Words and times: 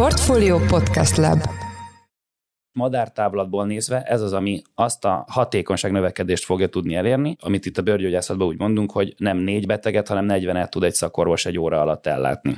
Portfolio 0.00 0.58
Podcast 0.58 1.16
Lab 1.16 1.40
madártávlatból 2.72 3.66
nézve 3.66 4.02
ez 4.02 4.22
az, 4.22 4.32
ami 4.32 4.62
azt 4.74 5.04
a 5.04 5.24
hatékonyság 5.28 5.92
növekedést 5.92 6.44
fogja 6.44 6.68
tudni 6.68 6.94
elérni, 6.94 7.36
amit 7.40 7.66
itt 7.66 7.78
a 7.78 7.82
bőrgyógyászatban 7.82 8.46
úgy 8.46 8.58
mondunk, 8.58 8.92
hogy 8.92 9.14
nem 9.16 9.36
négy 9.36 9.66
beteget, 9.66 10.08
hanem 10.08 10.24
40 10.24 10.68
tud 10.70 10.82
egy 10.82 10.94
szakorvos 10.94 11.46
egy 11.46 11.58
óra 11.58 11.80
alatt 11.80 12.06
ellátni. 12.06 12.56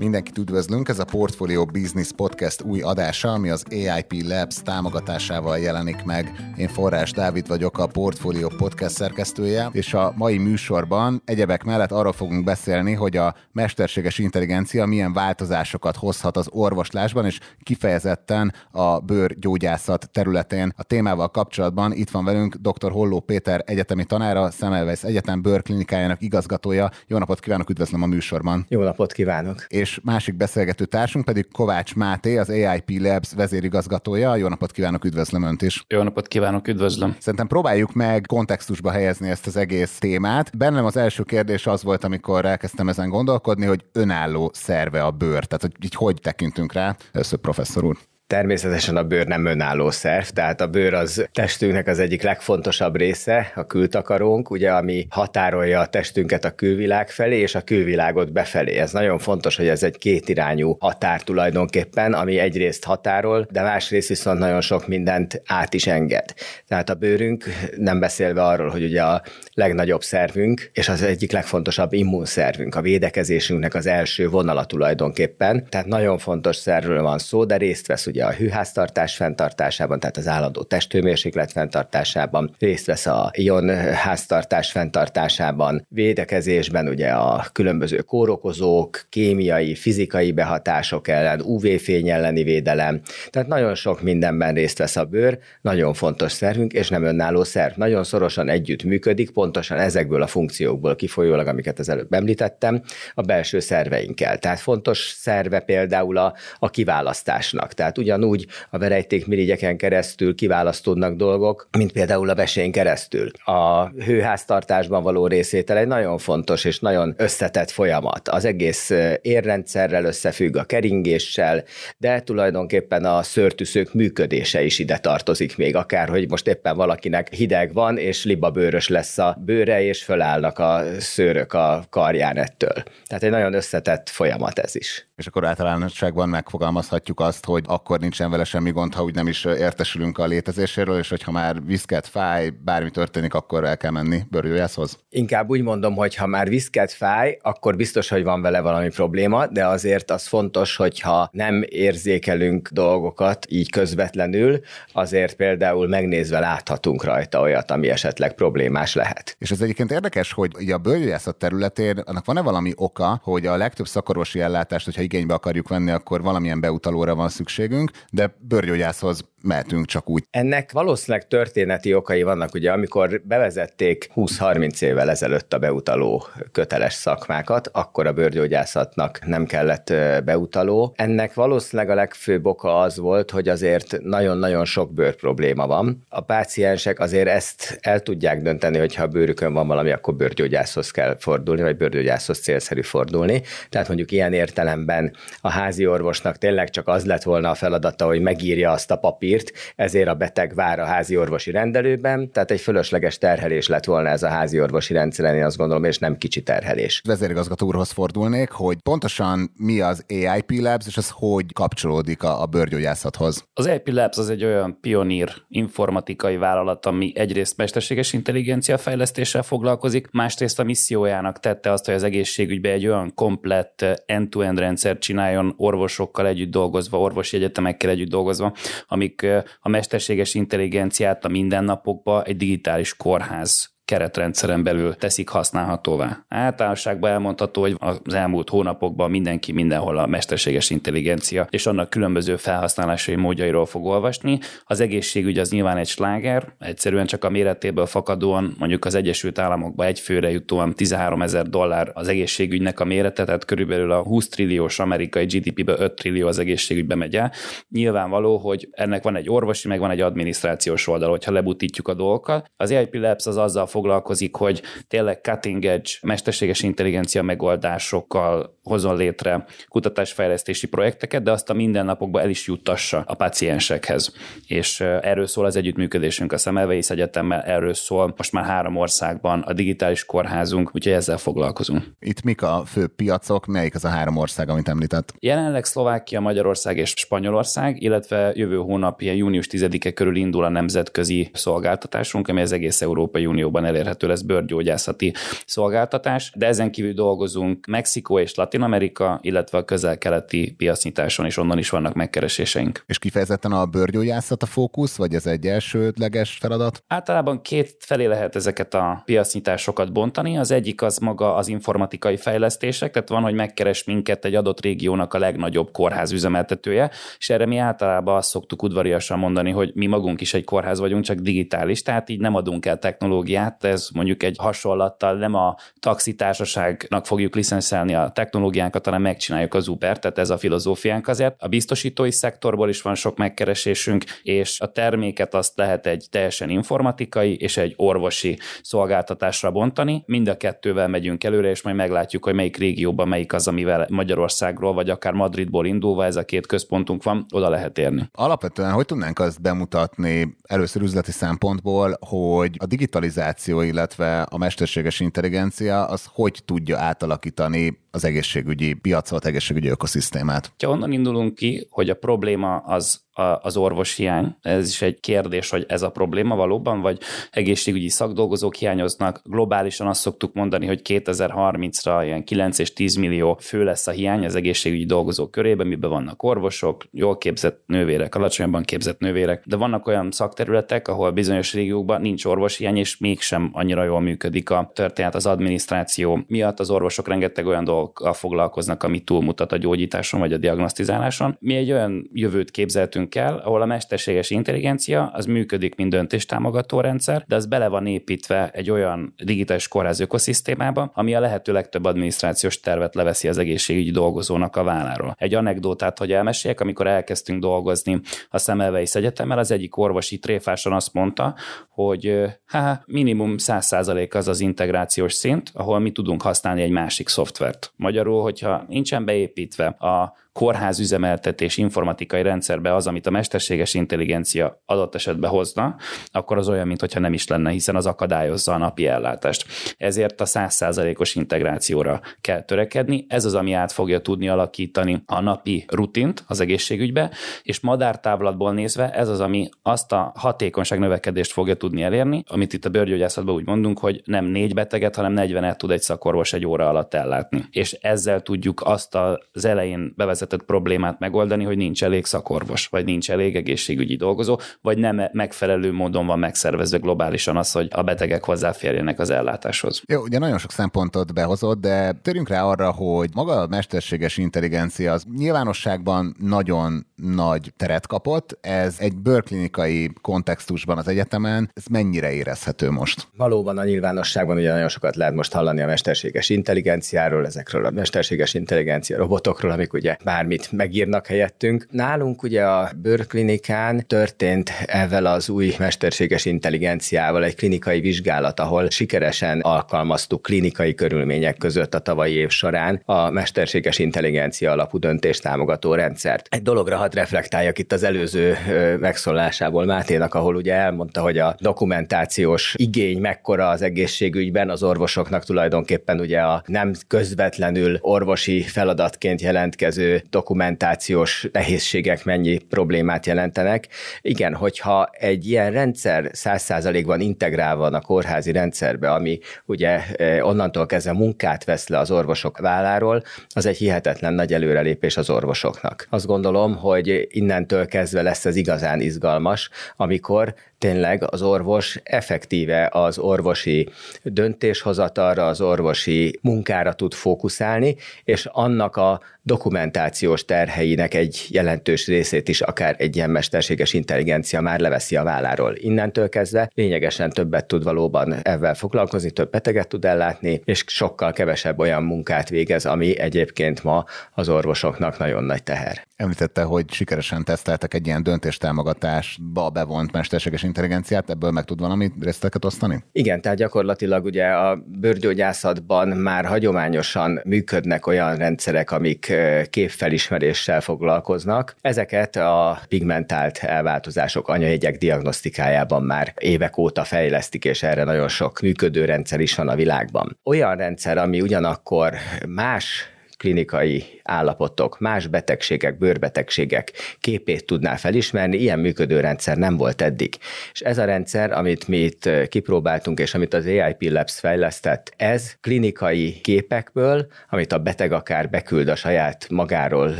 Mindenkit 0.00 0.38
üdvözlünk, 0.38 0.88
ez 0.88 0.98
a 0.98 1.04
Portfolio 1.04 1.64
Business 1.64 2.10
Podcast 2.16 2.62
új 2.62 2.80
adása, 2.80 3.32
ami 3.32 3.50
az 3.50 3.64
AIP 3.70 4.12
Labs 4.28 4.62
támogatásával 4.62 5.58
jelenik 5.58 6.04
meg. 6.04 6.52
Én 6.56 6.68
Forrás 6.68 7.10
Dávid 7.10 7.48
vagyok, 7.48 7.78
a 7.78 7.86
Portfolio 7.86 8.48
Podcast 8.48 8.94
szerkesztője, 8.94 9.68
és 9.72 9.94
a 9.94 10.12
mai 10.16 10.38
műsorban 10.38 11.22
egyebek 11.24 11.64
mellett 11.64 11.92
arról 11.92 12.12
fogunk 12.12 12.44
beszélni, 12.44 12.92
hogy 12.92 13.16
a 13.16 13.34
mesterséges 13.52 14.18
intelligencia 14.18 14.86
milyen 14.86 15.12
változásokat 15.12 15.96
hozhat 15.96 16.36
az 16.36 16.48
orvoslásban, 16.50 17.24
és 17.24 17.38
kifejezetten 17.62 18.52
a 18.70 18.98
bőrgyógyászat 18.98 20.10
területén. 20.12 20.72
A 20.76 20.82
témával 20.82 21.28
kapcsolatban 21.28 21.92
itt 21.92 22.10
van 22.10 22.24
velünk 22.24 22.54
dr. 22.54 22.90
Holló 22.90 23.20
Péter 23.20 23.62
egyetemi 23.66 24.04
tanára, 24.04 24.50
Semmelweis 24.50 25.02
Egyetem 25.02 25.42
bőrklinikájának 25.42 26.22
igazgatója. 26.22 26.90
Jó 27.06 27.18
napot 27.18 27.40
kívánok, 27.40 27.70
üdvözlöm 27.70 28.02
a 28.02 28.06
műsorban. 28.06 28.66
Jó 28.68 28.82
napot 28.82 29.12
kívánok! 29.12 29.64
És 29.68 29.89
és 29.90 30.00
másik 30.02 30.34
beszélgető 30.36 30.84
társunk 30.84 31.24
pedig 31.24 31.46
Kovács 31.52 31.94
Máté, 31.94 32.36
az 32.36 32.48
AIP 32.50 32.90
Labs 32.90 33.32
vezérigazgatója. 33.34 34.36
Jó 34.36 34.48
napot 34.48 34.72
kívánok, 34.72 35.04
üdvözlöm 35.04 35.42
Önt 35.42 35.62
is. 35.62 35.84
Jó 35.88 36.02
napot 36.02 36.28
kívánok, 36.28 36.68
üdvözlöm. 36.68 37.16
Szerintem 37.18 37.46
próbáljuk 37.46 37.92
meg 37.92 38.24
kontextusba 38.26 38.90
helyezni 38.90 39.28
ezt 39.28 39.46
az 39.46 39.56
egész 39.56 39.98
témát. 39.98 40.56
Bennem 40.56 40.84
az 40.84 40.96
első 40.96 41.22
kérdés 41.22 41.66
az 41.66 41.82
volt, 41.82 42.04
amikor 42.04 42.44
elkezdtem 42.44 42.88
ezen 42.88 43.08
gondolkodni, 43.08 43.66
hogy 43.66 43.84
önálló 43.92 44.50
szerve 44.54 45.02
a 45.04 45.10
bőr. 45.10 45.44
Tehát, 45.44 45.62
hogy 45.62 45.84
így 45.84 45.94
hogy 45.94 46.18
tekintünk 46.22 46.72
rá? 46.72 46.96
Először 47.12 47.38
professzor 47.38 47.84
úr. 47.84 47.96
Természetesen 48.30 48.96
a 48.96 49.02
bőr 49.02 49.26
nem 49.26 49.44
önálló 49.44 49.90
szerv, 49.90 50.24
tehát 50.24 50.60
a 50.60 50.66
bőr 50.66 50.94
az 50.94 51.26
testünknek 51.32 51.86
az 51.86 51.98
egyik 51.98 52.22
legfontosabb 52.22 52.96
része, 52.96 53.52
a 53.54 53.66
kültakarónk, 53.66 54.50
ugye, 54.50 54.70
ami 54.70 55.06
határolja 55.08 55.80
a 55.80 55.86
testünket 55.86 56.44
a 56.44 56.50
külvilág 56.50 57.08
felé, 57.08 57.38
és 57.38 57.54
a 57.54 57.60
külvilágot 57.60 58.32
befelé. 58.32 58.76
Ez 58.76 58.92
nagyon 58.92 59.18
fontos, 59.18 59.56
hogy 59.56 59.68
ez 59.68 59.82
egy 59.82 59.98
kétirányú 59.98 60.76
határ 60.80 61.22
tulajdonképpen, 61.22 62.12
ami 62.12 62.38
egyrészt 62.38 62.84
határol, 62.84 63.46
de 63.50 63.62
másrészt 63.62 64.08
viszont 64.08 64.38
nagyon 64.38 64.60
sok 64.60 64.86
mindent 64.86 65.42
át 65.46 65.74
is 65.74 65.86
enged. 65.86 66.34
Tehát 66.66 66.90
a 66.90 66.94
bőrünk, 66.94 67.44
nem 67.76 68.00
beszélve 68.00 68.42
arról, 68.42 68.68
hogy 68.68 68.84
ugye 68.84 69.02
a 69.02 69.22
legnagyobb 69.54 70.02
szervünk, 70.02 70.70
és 70.72 70.88
az 70.88 71.02
egyik 71.02 71.32
legfontosabb 71.32 71.92
immunszervünk, 71.92 72.74
a 72.74 72.80
védekezésünknek 72.80 73.74
az 73.74 73.86
első 73.86 74.28
vonala 74.28 74.64
tulajdonképpen. 74.64 75.66
Tehát 75.68 75.86
nagyon 75.86 76.18
fontos 76.18 76.56
szervről 76.56 77.02
van 77.02 77.18
szó, 77.18 77.44
de 77.44 77.56
részt 77.56 77.86
vesz 77.86 78.06
ugye 78.06 78.18
ugye 78.20 78.28
a 78.28 78.34
hűháztartás 78.34 79.16
fenntartásában, 79.16 80.00
tehát 80.00 80.16
az 80.16 80.28
állandó 80.28 80.62
testhőmérséklet 80.62 81.52
fenntartásában, 81.52 82.54
részt 82.58 82.86
vesz 82.86 83.06
a 83.06 83.30
ion 83.34 83.68
háztartás 83.94 84.70
fenntartásában, 84.70 85.86
védekezésben 85.88 86.88
ugye 86.88 87.08
a 87.08 87.46
különböző 87.52 87.98
kórokozók, 87.98 89.06
kémiai, 89.08 89.74
fizikai 89.74 90.32
behatások 90.32 91.08
ellen, 91.08 91.40
UV-fény 91.40 92.08
elleni 92.08 92.42
védelem, 92.42 93.00
tehát 93.30 93.48
nagyon 93.48 93.74
sok 93.74 94.02
mindenben 94.02 94.54
részt 94.54 94.78
vesz 94.78 94.96
a 94.96 95.04
bőr, 95.04 95.38
nagyon 95.60 95.94
fontos 95.94 96.32
szervünk, 96.32 96.72
és 96.72 96.88
nem 96.88 97.04
önálló 97.04 97.44
szerv. 97.44 97.76
Nagyon 97.76 98.04
szorosan 98.04 98.48
együtt 98.48 98.82
működik, 98.82 99.30
pontosan 99.30 99.78
ezekből 99.78 100.22
a 100.22 100.26
funkciókból 100.26 100.96
kifolyólag, 100.96 101.46
amiket 101.46 101.78
az 101.78 101.88
előbb 101.88 102.12
említettem, 102.12 102.82
a 103.14 103.22
belső 103.22 103.60
szerveinkkel. 103.60 104.38
Tehát 104.38 104.60
fontos 104.60 105.14
szerve 105.16 105.60
például 105.60 106.16
a, 106.16 106.34
a 106.58 106.70
kiválasztásnak. 106.70 107.72
Tehát 107.72 107.98
ugye 107.98 108.09
ugyanúgy 108.10 108.46
a 108.70 108.78
verejtékmirigyeken 108.78 109.76
keresztül 109.76 110.34
kiválasztódnak 110.34 111.16
dolgok, 111.16 111.68
mint 111.78 111.92
például 111.92 112.28
a 112.28 112.34
vesén 112.34 112.72
keresztül. 112.72 113.30
A 113.44 113.88
hőháztartásban 113.88 115.02
való 115.02 115.26
részvétel 115.26 115.76
egy 115.76 115.86
nagyon 115.86 116.18
fontos 116.18 116.64
és 116.64 116.78
nagyon 116.78 117.14
összetett 117.16 117.70
folyamat. 117.70 118.28
Az 118.28 118.44
egész 118.44 118.90
érrendszerrel 119.22 120.04
összefügg 120.04 120.56
a 120.56 120.64
keringéssel, 120.64 121.64
de 121.98 122.20
tulajdonképpen 122.20 123.04
a 123.04 123.22
szőrtűszők 123.22 123.94
működése 123.94 124.62
is 124.62 124.78
ide 124.78 124.98
tartozik 124.98 125.56
még, 125.56 125.76
akár 125.76 126.08
hogy 126.08 126.28
most 126.28 126.46
éppen 126.46 126.76
valakinek 126.76 127.32
hideg 127.32 127.72
van, 127.72 127.98
és 127.98 128.24
libabőrös 128.24 128.88
lesz 128.88 129.18
a 129.18 129.38
bőre, 129.44 129.82
és 129.82 130.02
fölállnak 130.02 130.58
a 130.58 130.82
szőrök 130.98 131.52
a 131.52 131.84
karján 131.90 132.36
ettől. 132.36 132.82
Tehát 133.06 133.22
egy 133.22 133.30
nagyon 133.30 133.54
összetett 133.54 134.08
folyamat 134.08 134.58
ez 134.58 134.74
is. 134.74 135.08
És 135.16 135.26
akkor 135.26 135.46
általánosságban 135.46 136.28
megfogalmazhatjuk 136.28 137.20
azt, 137.20 137.44
hogy 137.44 137.64
akkor 137.66 137.99
nincsen 138.00 138.30
vele 138.30 138.44
semmi 138.44 138.70
gond, 138.70 138.94
ha 138.94 139.02
úgy 139.02 139.14
nem 139.14 139.26
is 139.26 139.44
értesülünk 139.44 140.18
a 140.18 140.26
létezéséről, 140.26 140.98
és 140.98 141.08
hogyha 141.08 141.30
már 141.30 141.64
viszket, 141.64 142.06
fáj, 142.06 142.50
bármi 142.64 142.90
történik, 142.90 143.34
akkor 143.34 143.64
el 143.64 143.76
kell 143.76 143.90
menni 143.90 144.22
bőrgyógyászhoz? 144.30 144.98
Inkább 145.08 145.50
úgy 145.50 145.62
mondom, 145.62 145.94
hogy 145.94 146.14
ha 146.14 146.26
már 146.26 146.48
viszket, 146.48 146.92
fáj, 146.92 147.38
akkor 147.42 147.76
biztos, 147.76 148.08
hogy 148.08 148.22
van 148.22 148.42
vele 148.42 148.60
valami 148.60 148.88
probléma, 148.88 149.46
de 149.46 149.66
azért 149.66 150.10
az 150.10 150.26
fontos, 150.26 150.76
hogyha 150.76 151.28
nem 151.32 151.64
érzékelünk 151.68 152.68
dolgokat 152.68 153.46
így 153.48 153.70
közvetlenül, 153.70 154.60
azért 154.92 155.34
például 155.34 155.88
megnézve 155.88 156.38
láthatunk 156.38 157.04
rajta 157.04 157.40
olyat, 157.40 157.70
ami 157.70 157.88
esetleg 157.90 158.34
problémás 158.34 158.94
lehet. 158.94 159.36
És 159.38 159.50
ez 159.50 159.60
egyébként 159.60 159.90
érdekes, 159.90 160.32
hogy 160.32 160.70
a 160.70 160.78
bőrgyógyászat 160.78 161.36
területén 161.36 161.98
annak 161.98 162.24
van-e 162.24 162.40
valami 162.40 162.72
oka, 162.76 163.20
hogy 163.22 163.46
a 163.46 163.56
legtöbb 163.56 163.86
szakorvosi 163.86 164.40
ellátást, 164.40 164.84
hogyha 164.84 165.02
igénybe 165.02 165.34
akarjuk 165.34 165.68
venni, 165.68 165.90
akkor 165.90 166.22
valamilyen 166.22 166.60
beutalóra 166.60 167.14
van 167.14 167.28
szükségünk, 167.28 167.89
de 168.10 168.36
bőrgyógyászhoz 168.40 169.29
mehetünk 169.42 169.86
csak 169.86 170.08
úgy. 170.08 170.24
Ennek 170.30 170.72
valószínűleg 170.72 171.28
történeti 171.28 171.94
okai 171.94 172.22
vannak, 172.22 172.54
ugye 172.54 172.72
amikor 172.72 173.22
bevezették 173.24 174.10
20-30 174.14 174.82
évvel 174.82 175.10
ezelőtt 175.10 175.52
a 175.52 175.58
beutaló 175.58 176.26
köteles 176.52 176.94
szakmákat, 176.94 177.68
akkor 177.72 178.06
a 178.06 178.12
bőrgyógyászatnak 178.12 179.26
nem 179.26 179.46
kellett 179.46 179.92
beutaló. 180.24 180.92
Ennek 180.96 181.34
valószínűleg 181.34 181.90
a 181.90 181.94
legfőbb 181.94 182.46
oka 182.46 182.78
az 182.78 182.98
volt, 182.98 183.30
hogy 183.30 183.48
azért 183.48 183.96
nagyon-nagyon 184.02 184.64
sok 184.64 184.94
bőr 184.94 185.14
probléma 185.14 185.66
van. 185.66 186.02
A 186.08 186.20
páciensek 186.20 187.00
azért 187.00 187.28
ezt 187.28 187.78
el 187.80 188.00
tudják 188.00 188.42
dönteni, 188.42 188.78
hogy 188.78 188.94
ha 188.94 189.02
a 189.02 189.06
bőrükön 189.06 189.52
van 189.52 189.66
valami, 189.66 189.90
akkor 189.90 190.14
bőrgyógyászhoz 190.14 190.90
kell 190.90 191.16
fordulni, 191.18 191.62
vagy 191.62 191.76
bőrgyógyászhoz 191.76 192.38
célszerű 192.38 192.82
fordulni. 192.82 193.42
Tehát 193.68 193.86
mondjuk 193.86 194.12
ilyen 194.12 194.32
értelemben 194.32 195.16
a 195.40 195.50
házi 195.50 195.86
orvosnak 195.86 196.38
tényleg 196.38 196.70
csak 196.70 196.88
az 196.88 197.06
lett 197.06 197.22
volna 197.22 197.50
a 197.50 197.54
feladata, 197.54 198.06
hogy 198.06 198.20
megírja 198.20 198.70
azt 198.70 198.90
a 198.90 198.96
papírt, 198.96 199.28
írt, 199.30 199.52
ezért 199.76 200.08
a 200.08 200.14
beteg 200.14 200.54
vár 200.54 200.78
a 200.78 200.84
házi 200.84 201.16
orvosi 201.16 201.50
rendelőben, 201.50 202.32
tehát 202.32 202.50
egy 202.50 202.60
fölösleges 202.60 203.18
terhelés 203.18 203.68
lett 203.68 203.84
volna 203.84 204.08
ez 204.08 204.22
a 204.22 204.28
házi 204.28 204.60
orvosi 204.60 204.92
rendszeren, 204.92 205.34
én 205.34 205.44
azt 205.44 205.56
gondolom, 205.56 205.84
és 205.84 205.98
nem 205.98 206.16
kicsi 206.16 206.42
terhelés. 206.42 207.02
Vezérigazgató 207.04 207.66
úrhoz 207.66 207.90
fordulnék, 207.90 208.50
hogy 208.50 208.76
pontosan 208.82 209.52
mi 209.56 209.80
az 209.80 210.04
AIP 210.08 210.50
Labs, 210.50 210.86
és 210.86 210.96
ez 210.96 211.10
hogy 211.12 211.52
kapcsolódik 211.52 212.22
a, 212.22 212.42
a 212.42 212.46
bőrgyógyászathoz? 212.46 213.44
Az 213.52 213.66
AIP 213.66 213.88
Labs 213.88 214.16
az 214.16 214.30
egy 214.30 214.44
olyan 214.44 214.78
pionír 214.80 215.32
informatikai 215.48 216.36
vállalat, 216.36 216.86
ami 216.86 217.12
egyrészt 217.14 217.56
mesterséges 217.56 218.12
intelligencia 218.12 218.78
fejlesztéssel 218.78 219.42
foglalkozik, 219.42 220.08
másrészt 220.10 220.58
a 220.58 220.64
missziójának 220.64 221.40
tette 221.40 221.72
azt, 221.72 221.84
hogy 221.84 221.94
az 221.94 222.02
egészségügybe 222.02 222.70
egy 222.70 222.86
olyan 222.86 223.14
komplett 223.14 223.84
end-to-end 224.06 224.58
rendszer 224.58 224.98
csináljon 224.98 225.54
orvosokkal 225.56 226.26
együtt 226.26 226.50
dolgozva, 226.50 227.00
orvosi 227.00 227.36
egyetemekkel 227.36 227.90
együtt 227.90 228.08
dolgozva, 228.08 228.52
amik 228.86 229.19
a 229.60 229.68
mesterséges 229.68 230.34
intelligenciát 230.34 231.24
a 231.24 231.28
mindennapokba 231.28 232.22
egy 232.22 232.36
digitális 232.36 232.96
kórház 232.96 233.78
keretrendszeren 233.90 234.62
belül 234.62 234.94
teszik 234.94 235.28
használhatóvá. 235.28 236.24
Általánosságban 236.28 237.10
elmondható, 237.10 237.60
hogy 237.60 237.76
az 237.78 238.14
elmúlt 238.14 238.48
hónapokban 238.48 239.10
mindenki 239.10 239.52
mindenhol 239.52 239.98
a 239.98 240.06
mesterséges 240.06 240.70
intelligencia 240.70 241.46
és 241.50 241.66
annak 241.66 241.90
különböző 241.90 242.36
felhasználásai 242.36 243.14
módjairól 243.14 243.66
fog 243.66 243.84
olvasni. 243.84 244.38
Az 244.64 244.80
egészségügy 244.80 245.38
az 245.38 245.50
nyilván 245.50 245.76
egy 245.76 245.86
sláger, 245.86 246.52
egyszerűen 246.58 247.06
csak 247.06 247.24
a 247.24 247.30
méretéből 247.30 247.86
fakadóan 247.86 248.54
mondjuk 248.58 248.84
az 248.84 248.94
Egyesült 248.94 249.38
Államokban 249.38 249.86
egy 249.86 250.00
főre 250.00 250.30
jutóan 250.30 250.74
13 250.74 251.22
ezer 251.22 251.48
dollár 251.48 251.90
az 251.94 252.08
egészségügynek 252.08 252.80
a 252.80 252.84
mérete, 252.84 253.24
tehát 253.24 253.44
körülbelül 253.44 253.90
a 253.90 254.02
20 254.02 254.28
trilliós 254.28 254.78
amerikai 254.78 255.24
GDP-be 255.24 255.74
5 255.78 255.94
trillió 255.94 256.26
az 256.26 256.38
egészségügybe 256.38 256.94
megy 256.94 257.16
el. 257.16 257.32
Nyilvánvaló, 257.68 258.36
hogy 258.36 258.68
ennek 258.70 259.02
van 259.02 259.16
egy 259.16 259.30
orvosi, 259.30 259.68
meg 259.68 259.78
van 259.78 259.90
egy 259.90 260.00
adminisztrációs 260.00 260.86
oldal, 260.86 261.10
hogyha 261.10 261.32
lebutítjuk 261.32 261.88
a 261.88 261.94
dolgokat. 261.94 262.50
Az 262.56 262.70
AIP 262.70 262.94
Labs 262.94 263.26
az 263.26 263.36
azzal 263.36 263.66
fog 263.66 263.79
foglalkozik, 263.80 264.34
hogy 264.34 264.62
tényleg 264.88 265.20
cutting 265.22 265.64
edge, 265.64 265.90
mesterséges 266.02 266.62
intelligencia 266.62 267.22
megoldásokkal 267.22 268.58
hozzon 268.62 268.96
létre 268.96 269.44
kutatásfejlesztési 269.68 270.66
projekteket, 270.66 271.22
de 271.22 271.30
azt 271.30 271.50
a 271.50 271.54
mindennapokban 271.54 272.22
el 272.22 272.28
is 272.28 272.46
juttassa 272.46 273.04
a 273.06 273.14
paciensekhez. 273.14 274.12
És 274.46 274.80
erről 274.80 275.26
szól 275.26 275.44
az 275.44 275.56
együttműködésünk 275.56 276.32
a 276.32 276.38
Szemelweis 276.38 276.90
Egyetemmel, 276.90 277.42
erről 277.42 277.74
szól 277.74 278.14
most 278.16 278.32
már 278.32 278.44
három 278.44 278.76
országban 278.76 279.40
a 279.40 279.52
digitális 279.52 280.04
kórházunk, 280.04 280.70
úgyhogy 280.74 280.92
ezzel 280.92 281.18
foglalkozunk. 281.18 281.84
Itt 281.98 282.22
mik 282.22 282.42
a 282.42 282.62
fő 282.66 282.86
piacok, 282.86 283.46
melyik 283.46 283.74
az 283.74 283.84
a 283.84 283.88
három 283.88 284.16
ország, 284.16 284.48
amit 284.48 284.68
említett? 284.68 285.14
Jelenleg 285.18 285.64
Szlovákia, 285.64 286.20
Magyarország 286.20 286.76
és 286.76 286.94
Spanyolország, 286.96 287.82
illetve 287.82 288.32
jövő 288.34 288.56
hónap, 288.56 289.00
ilyen 289.00 289.16
június 289.16 289.46
10-e 289.50 289.92
körül 289.92 290.16
indul 290.16 290.44
a 290.44 290.48
nemzetközi 290.48 291.30
szolgáltatásunk, 291.32 292.28
ami 292.28 292.40
az 292.40 292.52
egész 292.52 292.82
Európai 292.82 293.26
Unióban 293.26 293.64
elérhető 293.70 294.06
lesz 294.06 294.22
bőrgyógyászati 294.22 295.14
szolgáltatás, 295.46 296.32
de 296.36 296.46
ezen 296.46 296.70
kívül 296.70 296.92
dolgozunk 296.92 297.66
Mexikó 297.66 298.18
és 298.18 298.34
Latin 298.34 298.62
Amerika, 298.62 299.18
illetve 299.22 299.58
a 299.58 299.64
közel-keleti 299.64 300.54
piacnyitáson 300.56 301.26
is 301.26 301.36
onnan 301.36 301.58
is 301.58 301.70
vannak 301.70 301.94
megkereséseink. 301.94 302.82
És 302.86 302.98
kifejezetten 302.98 303.52
a 303.52 303.66
bőrgyógyászat 303.66 304.42
a 304.42 304.46
fókusz, 304.46 304.96
vagy 304.96 305.14
ez 305.14 305.26
egy 305.26 305.46
elsődleges 305.46 306.36
feladat? 306.40 306.82
Általában 306.86 307.42
két 307.42 307.76
felé 307.78 308.04
lehet 308.04 308.36
ezeket 308.36 308.74
a 308.74 309.02
piacnyitásokat 309.04 309.92
bontani. 309.92 310.38
Az 310.38 310.50
egyik 310.50 310.82
az 310.82 310.98
maga 310.98 311.34
az 311.34 311.48
informatikai 311.48 312.16
fejlesztések, 312.16 312.92
tehát 312.92 313.08
van, 313.08 313.22
hogy 313.22 313.34
megkeres 313.34 313.84
minket 313.84 314.24
egy 314.24 314.34
adott 314.34 314.60
régiónak 314.60 315.14
a 315.14 315.18
legnagyobb 315.18 315.70
kórház 315.72 316.12
üzemeltetője, 316.12 316.90
és 317.18 317.30
erre 317.30 317.46
mi 317.46 317.56
általában 317.56 318.16
azt 318.16 318.28
szoktuk 318.28 318.62
udvariasan 318.62 319.18
mondani, 319.18 319.50
hogy 319.50 319.70
mi 319.74 319.86
magunk 319.86 320.20
is 320.20 320.34
egy 320.34 320.44
kórház 320.44 320.80
vagyunk, 320.80 321.04
csak 321.04 321.18
digitális, 321.18 321.82
tehát 321.82 322.08
így 322.08 322.20
nem 322.20 322.34
adunk 322.34 322.66
el 322.66 322.78
technológiát, 322.78 323.58
ez 323.64 323.88
mondjuk 323.92 324.22
egy 324.22 324.36
hasonlattal 324.38 325.14
nem 325.14 325.34
a 325.34 325.56
taxitársaságnak 325.80 327.06
fogjuk 327.06 327.34
licenszelni 327.34 327.94
a 327.94 328.10
technológiánkat, 328.14 328.84
hanem 328.84 329.02
megcsináljuk 329.02 329.54
az 329.54 329.68
Uber, 329.68 329.98
tehát 329.98 330.18
ez 330.18 330.30
a 330.30 330.38
filozófiánk 330.38 331.08
azért. 331.08 331.34
A 331.38 331.48
biztosítói 331.48 332.10
szektorból 332.10 332.68
is 332.68 332.82
van 332.82 332.94
sok 332.94 333.16
megkeresésünk, 333.16 334.04
és 334.22 334.60
a 334.60 334.72
terméket 334.72 335.34
azt 335.34 335.56
lehet 335.56 335.86
egy 335.86 336.06
teljesen 336.10 336.50
informatikai 336.50 337.36
és 337.36 337.56
egy 337.56 337.74
orvosi 337.76 338.38
szolgáltatásra 338.62 339.50
bontani. 339.50 340.02
Mind 340.06 340.28
a 340.28 340.36
kettővel 340.36 340.88
megyünk 340.88 341.24
előre, 341.24 341.50
és 341.50 341.62
majd 341.62 341.76
meglátjuk, 341.76 342.24
hogy 342.24 342.34
melyik 342.34 342.56
régióban 342.56 343.08
melyik 343.08 343.32
az, 343.32 343.48
amivel 343.48 343.86
Magyarországról, 343.90 344.72
vagy 344.72 344.90
akár 344.90 345.12
Madridból 345.12 345.66
indulva 345.66 346.04
ez 346.04 346.16
a 346.16 346.24
két 346.24 346.46
központunk 346.46 347.02
van, 347.02 347.26
oda 347.34 347.48
lehet 347.48 347.78
érni. 347.78 348.08
Alapvetően 348.12 348.72
hogy 348.72 348.86
tudnánk 348.86 349.18
azt 349.18 349.40
bemutatni 349.42 350.36
először 350.42 350.82
üzleti 350.82 351.12
szempontból, 351.12 351.96
hogy 352.00 352.56
a 352.58 352.66
digitalizáció, 352.66 353.49
illetve 353.58 354.22
a 354.22 354.38
mesterséges 354.38 355.00
intelligencia 355.00 355.84
az 355.84 356.04
hogy 356.12 356.40
tudja 356.44 356.78
átalakítani 356.78 357.78
az 357.90 358.04
egészségügyi 358.04 358.74
piacot, 358.74 359.26
egészségügyi 359.26 359.68
ökoszisztémát? 359.68 360.52
Ha 360.58 360.68
onnan 360.70 360.92
indulunk 360.92 361.34
ki, 361.34 361.66
hogy 361.70 361.90
a 361.90 361.94
probléma 361.94 362.56
az 362.56 363.08
az 363.42 363.56
orvoshiány. 363.56 364.36
Ez 364.42 364.68
is 364.68 364.82
egy 364.82 365.00
kérdés, 365.00 365.50
hogy 365.50 365.64
ez 365.68 365.82
a 365.82 365.90
probléma 365.90 366.36
valóban, 366.36 366.80
vagy 366.80 366.98
egészségügyi 367.30 367.88
szakdolgozók 367.88 368.54
hiányoznak. 368.54 369.20
Globálisan 369.24 369.86
azt 369.86 370.00
szoktuk 370.00 370.34
mondani, 370.34 370.66
hogy 370.66 370.80
2030-ra 370.84 372.00
ilyen 372.04 372.24
9 372.24 372.58
és 372.58 372.72
10 372.72 372.94
millió 372.94 373.38
fő 373.40 373.64
lesz 373.64 373.86
a 373.86 373.90
hiány 373.90 374.24
az 374.24 374.34
egészségügyi 374.34 374.84
dolgozók 374.84 375.30
körében, 375.30 375.66
miben 375.66 375.90
vannak 375.90 376.22
orvosok, 376.22 376.84
jól 376.90 377.18
képzett 377.18 377.62
nővérek, 377.66 378.14
alacsonyabban 378.14 378.62
képzett 378.62 378.98
nővérek, 378.98 379.42
de 379.46 379.56
vannak 379.56 379.86
olyan 379.86 380.10
szakterületek, 380.10 380.88
ahol 380.88 381.10
bizonyos 381.10 381.52
régiókban 381.52 382.00
nincs 382.00 382.24
orvoshiány, 382.24 382.76
és 382.76 382.98
mégsem 383.30 383.50
annyira 383.52 383.84
jól 383.84 384.00
működik 384.00 384.50
a 384.50 384.70
történet 384.74 385.14
az 385.14 385.26
adminisztráció 385.26 386.20
miatt. 386.26 386.60
Az 386.60 386.70
orvosok 386.70 387.08
rengeteg 387.08 387.46
olyan 387.46 387.64
dolgokkal 387.64 388.12
foglalkoznak, 388.12 388.82
ami 388.82 389.00
túlmutat 389.00 389.52
a 389.52 389.56
gyógyításon 389.56 390.20
vagy 390.20 390.32
a 390.32 390.36
diagnosztizáláson. 390.36 391.36
Mi 391.40 391.54
egy 391.54 391.72
olyan 391.72 392.10
jövőt 392.12 392.50
képzeltünk 392.50 393.14
el, 393.14 393.36
ahol 393.44 393.62
a 393.62 393.66
mesterséges 393.66 394.30
intelligencia 394.30 395.10
az 395.12 395.26
működik, 395.26 395.74
mint 395.74 395.90
döntéstámogató 395.90 396.80
rendszer, 396.80 397.24
de 397.26 397.34
az 397.34 397.46
bele 397.46 397.68
van 397.68 397.86
építve 397.86 398.50
egy 398.52 398.70
olyan 398.70 399.14
digitális 399.24 399.68
kórház 399.68 400.00
ökoszisztémába, 400.00 400.90
ami 400.94 401.14
a 401.14 401.20
lehető 401.20 401.52
legtöbb 401.52 401.84
adminisztrációs 401.84 402.60
tervet 402.60 402.94
leveszi 402.94 403.28
az 403.28 403.38
egészségügyi 403.38 403.90
dolgozónak 403.90 404.56
a 404.56 404.62
válláról. 404.62 405.14
Egy 405.18 405.34
anekdotát, 405.34 405.98
hogy 405.98 406.12
elmeséljek, 406.12 406.60
amikor 406.60 406.86
elkezdtünk 406.86 407.40
dolgozni 407.40 408.00
a 408.28 408.38
Szemelweis 408.38 408.94
Egyetemmel, 408.94 409.38
az 409.38 409.50
egyik 409.50 409.76
orvosi 409.76 410.18
tréfáson 410.18 410.72
azt 410.72 410.92
mondta, 410.92 411.34
hogy 411.68 412.24
hát 412.44 412.82
minimum 412.86 413.19
100% 413.38 414.14
az 414.14 414.28
az 414.28 414.40
integrációs 414.40 415.12
szint, 415.12 415.50
ahol 415.54 415.78
mi 415.78 415.92
tudunk 415.92 416.22
használni 416.22 416.62
egy 416.62 416.70
másik 416.70 417.08
szoftvert. 417.08 417.72
Magyarul, 417.76 418.22
hogyha 418.22 418.64
nincsen 418.68 419.04
beépítve 419.04 419.66
a 419.66 420.14
kórház 420.32 420.80
üzemeltetés 420.80 421.56
informatikai 421.56 422.22
rendszerbe 422.22 422.74
az, 422.74 422.86
amit 422.86 423.06
a 423.06 423.10
mesterséges 423.10 423.74
intelligencia 423.74 424.62
adott 424.66 424.94
esetben 424.94 425.30
hozna, 425.30 425.76
akkor 426.06 426.38
az 426.38 426.48
olyan, 426.48 426.66
mintha 426.66 427.00
nem 427.00 427.12
is 427.12 427.26
lenne, 427.26 427.50
hiszen 427.50 427.76
az 427.76 427.86
akadályozza 427.86 428.52
a 428.52 428.58
napi 428.58 428.86
ellátást. 428.86 429.46
Ezért 429.76 430.20
a 430.20 430.24
100%-os 430.24 431.14
integrációra 431.14 432.00
kell 432.20 432.42
törekedni. 432.42 433.06
Ez 433.08 433.24
az, 433.24 433.34
ami 433.34 433.52
át 433.52 433.72
fogja 433.72 434.00
tudni 434.00 434.28
alakítani 434.28 435.02
a 435.06 435.20
napi 435.20 435.64
rutint 435.68 436.24
az 436.26 436.40
egészségügybe, 436.40 437.10
és 437.42 437.60
madártávlatból 437.60 438.52
nézve 438.52 438.90
ez 438.90 439.08
az, 439.08 439.20
ami 439.20 439.48
azt 439.62 439.92
a 439.92 440.12
hatékonyság 440.14 440.78
növekedést 440.78 441.32
fogja 441.32 441.54
tudni 441.54 441.82
elérni, 441.82 442.24
amit 442.28 442.52
itt 442.52 442.64
a 442.64 442.68
bőrgyógyászatban 442.68 443.34
úgy 443.34 443.46
mondunk, 443.46 443.78
hogy 443.78 444.02
nem 444.04 444.24
négy 444.24 444.54
beteget, 444.54 444.96
hanem 444.96 445.12
40 445.12 445.56
tud 445.56 445.70
egy 445.70 445.82
szakorvos 445.82 446.32
egy 446.32 446.46
óra 446.46 446.68
alatt 446.68 446.94
ellátni. 446.94 447.44
És 447.50 447.72
ezzel 447.72 448.20
tudjuk 448.20 448.60
azt 448.64 448.94
az 449.32 449.44
elején 449.44 449.92
bevezetni 449.96 450.29
felvetett 450.30 450.46
problémát 450.46 450.98
megoldani, 450.98 451.44
hogy 451.44 451.56
nincs 451.56 451.84
elég 451.84 452.04
szakorvos, 452.04 452.66
vagy 452.66 452.84
nincs 452.84 453.10
elég 453.10 453.36
egészségügyi 453.36 453.96
dolgozó, 453.96 454.38
vagy 454.60 454.78
nem 454.78 455.00
megfelelő 455.12 455.72
módon 455.72 456.06
van 456.06 456.18
megszervezve 456.18 456.78
globálisan 456.78 457.36
az, 457.36 457.52
hogy 457.52 457.68
a 457.70 457.82
betegek 457.82 458.24
hozzáférjenek 458.24 458.98
az 458.98 459.10
ellátáshoz. 459.10 459.82
Jó, 459.86 460.02
ugye 460.02 460.18
nagyon 460.18 460.38
sok 460.38 460.52
szempontot 460.52 461.14
behozott, 461.14 461.60
de 461.60 461.92
térjünk 461.92 462.28
rá 462.28 462.42
arra, 462.42 462.70
hogy 462.70 463.10
maga 463.14 463.32
a 463.32 463.46
mesterséges 463.46 464.16
intelligencia 464.16 464.92
az 464.92 465.04
nyilvánosságban 465.16 466.16
nagyon 466.18 466.86
nagy 466.96 467.52
teret 467.56 467.86
kapott. 467.86 468.38
Ez 468.40 468.76
egy 468.78 468.96
bőrklinikai 468.96 469.90
kontextusban 470.00 470.78
az 470.78 470.88
egyetemen, 470.88 471.50
ez 471.54 471.64
mennyire 471.70 472.12
érezhető 472.12 472.70
most? 472.70 473.08
Valóban 473.16 473.58
a 473.58 473.64
nyilvánosságban 473.64 474.36
ugye 474.36 474.52
nagyon 474.52 474.68
sokat 474.68 474.96
lehet 474.96 475.14
most 475.14 475.32
hallani 475.32 475.62
a 475.62 475.66
mesterséges 475.66 476.28
intelligenciáról, 476.28 477.26
ezekről 477.26 477.64
a 477.64 477.70
mesterséges 477.70 478.34
intelligencia 478.34 478.96
robotokról, 478.96 479.50
amik 479.50 479.72
ugye 479.72 479.96
bármit 480.10 480.52
megírnak 480.52 481.06
helyettünk. 481.06 481.66
Nálunk 481.70 482.22
ugye 482.22 482.42
a 482.44 482.70
bőrklinikán 482.82 483.86
történt 483.86 484.50
ezzel 484.66 485.06
az 485.06 485.28
új 485.28 485.54
mesterséges 485.58 486.24
intelligenciával 486.24 487.24
egy 487.24 487.34
klinikai 487.34 487.80
vizsgálat, 487.80 488.40
ahol 488.40 488.70
sikeresen 488.70 489.40
alkalmaztuk 489.40 490.22
klinikai 490.22 490.74
körülmények 490.74 491.36
között 491.36 491.74
a 491.74 491.78
tavalyi 491.78 492.14
év 492.14 492.28
során 492.28 492.82
a 492.84 493.10
mesterséges 493.10 493.78
intelligencia 493.78 494.52
alapú 494.52 494.78
döntéstámogató 494.78 495.74
rendszert. 495.74 496.26
Egy 496.30 496.42
dologra 496.42 496.76
hadd 496.76 496.94
reflektáljak 496.94 497.58
itt 497.58 497.72
az 497.72 497.82
előző 497.82 498.36
megszólásából 498.80 499.64
Máténak, 499.64 500.14
ahol 500.14 500.36
ugye 500.36 500.54
elmondta, 500.54 501.00
hogy 501.00 501.18
a 501.18 501.34
dokumentációs 501.38 502.54
igény 502.56 503.00
mekkora 503.00 503.48
az 503.48 503.62
egészségügyben, 503.62 504.50
az 504.50 504.62
orvosoknak 504.62 505.24
tulajdonképpen 505.24 506.00
ugye 506.00 506.20
a 506.20 506.42
nem 506.46 506.72
közvetlenül 506.86 507.78
orvosi 507.80 508.40
feladatként 508.42 509.20
jelentkező 509.20 509.99
dokumentációs 510.10 511.28
nehézségek 511.32 512.04
mennyi 512.04 512.38
problémát 512.38 513.06
jelentenek. 513.06 513.68
Igen, 514.00 514.34
hogyha 514.34 514.88
egy 514.92 515.26
ilyen 515.26 515.50
rendszer 515.50 516.10
száz 516.12 516.42
százalékban 516.42 517.00
integrálva 517.00 517.60
van 517.60 517.74
a 517.74 517.80
kórházi 517.80 518.32
rendszerbe, 518.32 518.92
ami 518.92 519.18
ugye 519.46 519.80
e, 519.96 520.24
onnantól 520.24 520.66
kezdve 520.66 520.92
munkát 520.92 521.44
vesz 521.44 521.68
le 521.68 521.78
az 521.78 521.90
orvosok 521.90 522.38
válláról, 522.38 523.02
az 523.28 523.46
egy 523.46 523.56
hihetetlen 523.56 524.14
nagy 524.14 524.32
előrelépés 524.32 524.96
az 524.96 525.10
orvosoknak. 525.10 525.86
Azt 525.90 526.06
gondolom, 526.06 526.56
hogy 526.56 527.06
innentől 527.10 527.66
kezdve 527.66 528.02
lesz 528.02 528.26
ez 528.26 528.36
igazán 528.36 528.80
izgalmas, 528.80 529.50
amikor 529.76 530.34
tényleg 530.60 531.04
az 531.12 531.22
orvos 531.22 531.80
effektíve 531.82 532.68
az 532.72 532.98
orvosi 532.98 533.68
döntéshozatalra, 534.02 535.26
az 535.26 535.40
orvosi 535.40 536.18
munkára 536.22 536.72
tud 536.72 536.94
fókuszálni, 536.94 537.76
és 538.04 538.26
annak 538.26 538.76
a 538.76 539.00
dokumentációs 539.22 540.24
terheinek 540.24 540.94
egy 540.94 541.26
jelentős 541.28 541.86
részét 541.86 542.28
is 542.28 542.40
akár 542.40 542.74
egy 542.78 542.96
ilyen 542.96 543.10
mesterséges 543.10 543.72
intelligencia 543.72 544.40
már 544.40 544.60
leveszi 544.60 544.96
a 544.96 545.02
válláról. 545.02 545.54
Innentől 545.56 546.08
kezdve 546.08 546.50
lényegesen 546.54 547.10
többet 547.10 547.46
tud 547.46 547.62
valóban 547.62 548.14
ezzel 548.22 548.54
foglalkozni, 548.54 549.10
több 549.10 549.30
beteget 549.30 549.68
tud 549.68 549.84
ellátni, 549.84 550.40
és 550.44 550.64
sokkal 550.66 551.12
kevesebb 551.12 551.58
olyan 551.58 551.82
munkát 551.82 552.28
végez, 552.28 552.66
ami 552.66 552.98
egyébként 552.98 553.64
ma 553.64 553.84
az 554.12 554.28
orvosoknak 554.28 554.98
nagyon 554.98 555.24
nagy 555.24 555.42
teher. 555.42 555.88
Említette, 556.00 556.42
hogy 556.42 556.72
sikeresen 556.72 557.24
teszteltek 557.24 557.74
egy 557.74 557.86
ilyen 557.86 558.02
döntéstámogatásba 558.02 559.50
bevont 559.50 559.92
mesterséges 559.92 560.42
intelligenciát, 560.42 561.10
ebből 561.10 561.30
meg 561.30 561.44
tud 561.44 561.60
valami 561.60 561.92
részleteket 562.00 562.44
osztani? 562.44 562.84
Igen, 562.92 563.20
tehát 563.20 563.38
gyakorlatilag 563.38 564.04
ugye 564.04 564.26
a 564.26 564.64
bőrgyógyászatban 564.66 565.88
már 565.88 566.24
hagyományosan 566.24 567.20
működnek 567.24 567.86
olyan 567.86 568.16
rendszerek, 568.16 568.70
amik 568.70 569.12
képfelismeréssel 569.50 570.60
foglalkoznak. 570.60 571.54
Ezeket 571.60 572.16
a 572.16 572.60
pigmentált 572.68 573.38
elváltozások 573.38 574.28
anyajegyek 574.28 574.76
diagnosztikájában 574.76 575.82
már 575.82 576.14
évek 576.18 576.56
óta 576.58 576.84
fejlesztik, 576.84 577.44
és 577.44 577.62
erre 577.62 577.84
nagyon 577.84 578.08
sok 578.08 578.40
működő 578.40 578.84
rendszer 578.84 579.20
is 579.20 579.34
van 579.34 579.48
a 579.48 579.54
világban. 579.54 580.18
Olyan 580.24 580.56
rendszer, 580.56 580.98
ami 580.98 581.20
ugyanakkor 581.20 581.94
más 582.28 582.88
klinikai 583.20 584.00
állapotok, 584.02 584.78
más 584.78 585.06
betegségek, 585.06 585.78
bőrbetegségek 585.78 586.72
képét 587.00 587.46
tudná 587.46 587.76
felismerni, 587.76 588.36
ilyen 588.36 588.58
működő 588.58 589.00
rendszer 589.00 589.36
nem 589.36 589.56
volt 589.56 589.82
eddig. 589.82 590.14
És 590.52 590.60
ez 590.60 590.78
a 590.78 590.84
rendszer, 590.84 591.32
amit 591.32 591.68
mi 591.68 591.76
itt 591.76 592.08
kipróbáltunk, 592.28 592.98
és 593.00 593.14
amit 593.14 593.34
az 593.34 593.46
AIP 593.46 593.82
Labs 593.82 594.18
fejlesztett, 594.18 594.92
ez 594.96 595.32
klinikai 595.40 596.20
képekből, 596.20 597.06
amit 597.28 597.52
a 597.52 597.58
beteg 597.58 597.92
akár 597.92 598.30
beküld 598.30 598.68
a 598.68 598.74
saját 598.74 599.26
magáról 599.30 599.94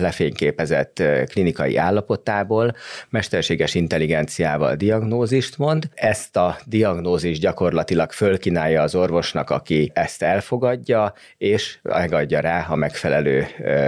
lefényképezett 0.01 1.03
klinikai 1.31 1.77
állapotából, 1.77 2.75
mesterséges 3.09 3.75
intelligenciával 3.75 4.75
diagnózist 4.75 5.59
mond. 5.59 5.89
Ezt 5.95 6.37
a 6.37 6.57
diagnózist 6.65 7.41
gyakorlatilag 7.41 8.13
fölkínálja 8.13 8.83
az 8.83 8.95
orvosnak, 8.95 9.51
aki 9.51 9.91
ezt 9.95 10.23
elfogadja, 10.23 11.13
és 11.37 11.79
megadja 11.83 12.41
rá 12.41 12.67
a 12.69 12.75
megfelelő 12.75 13.09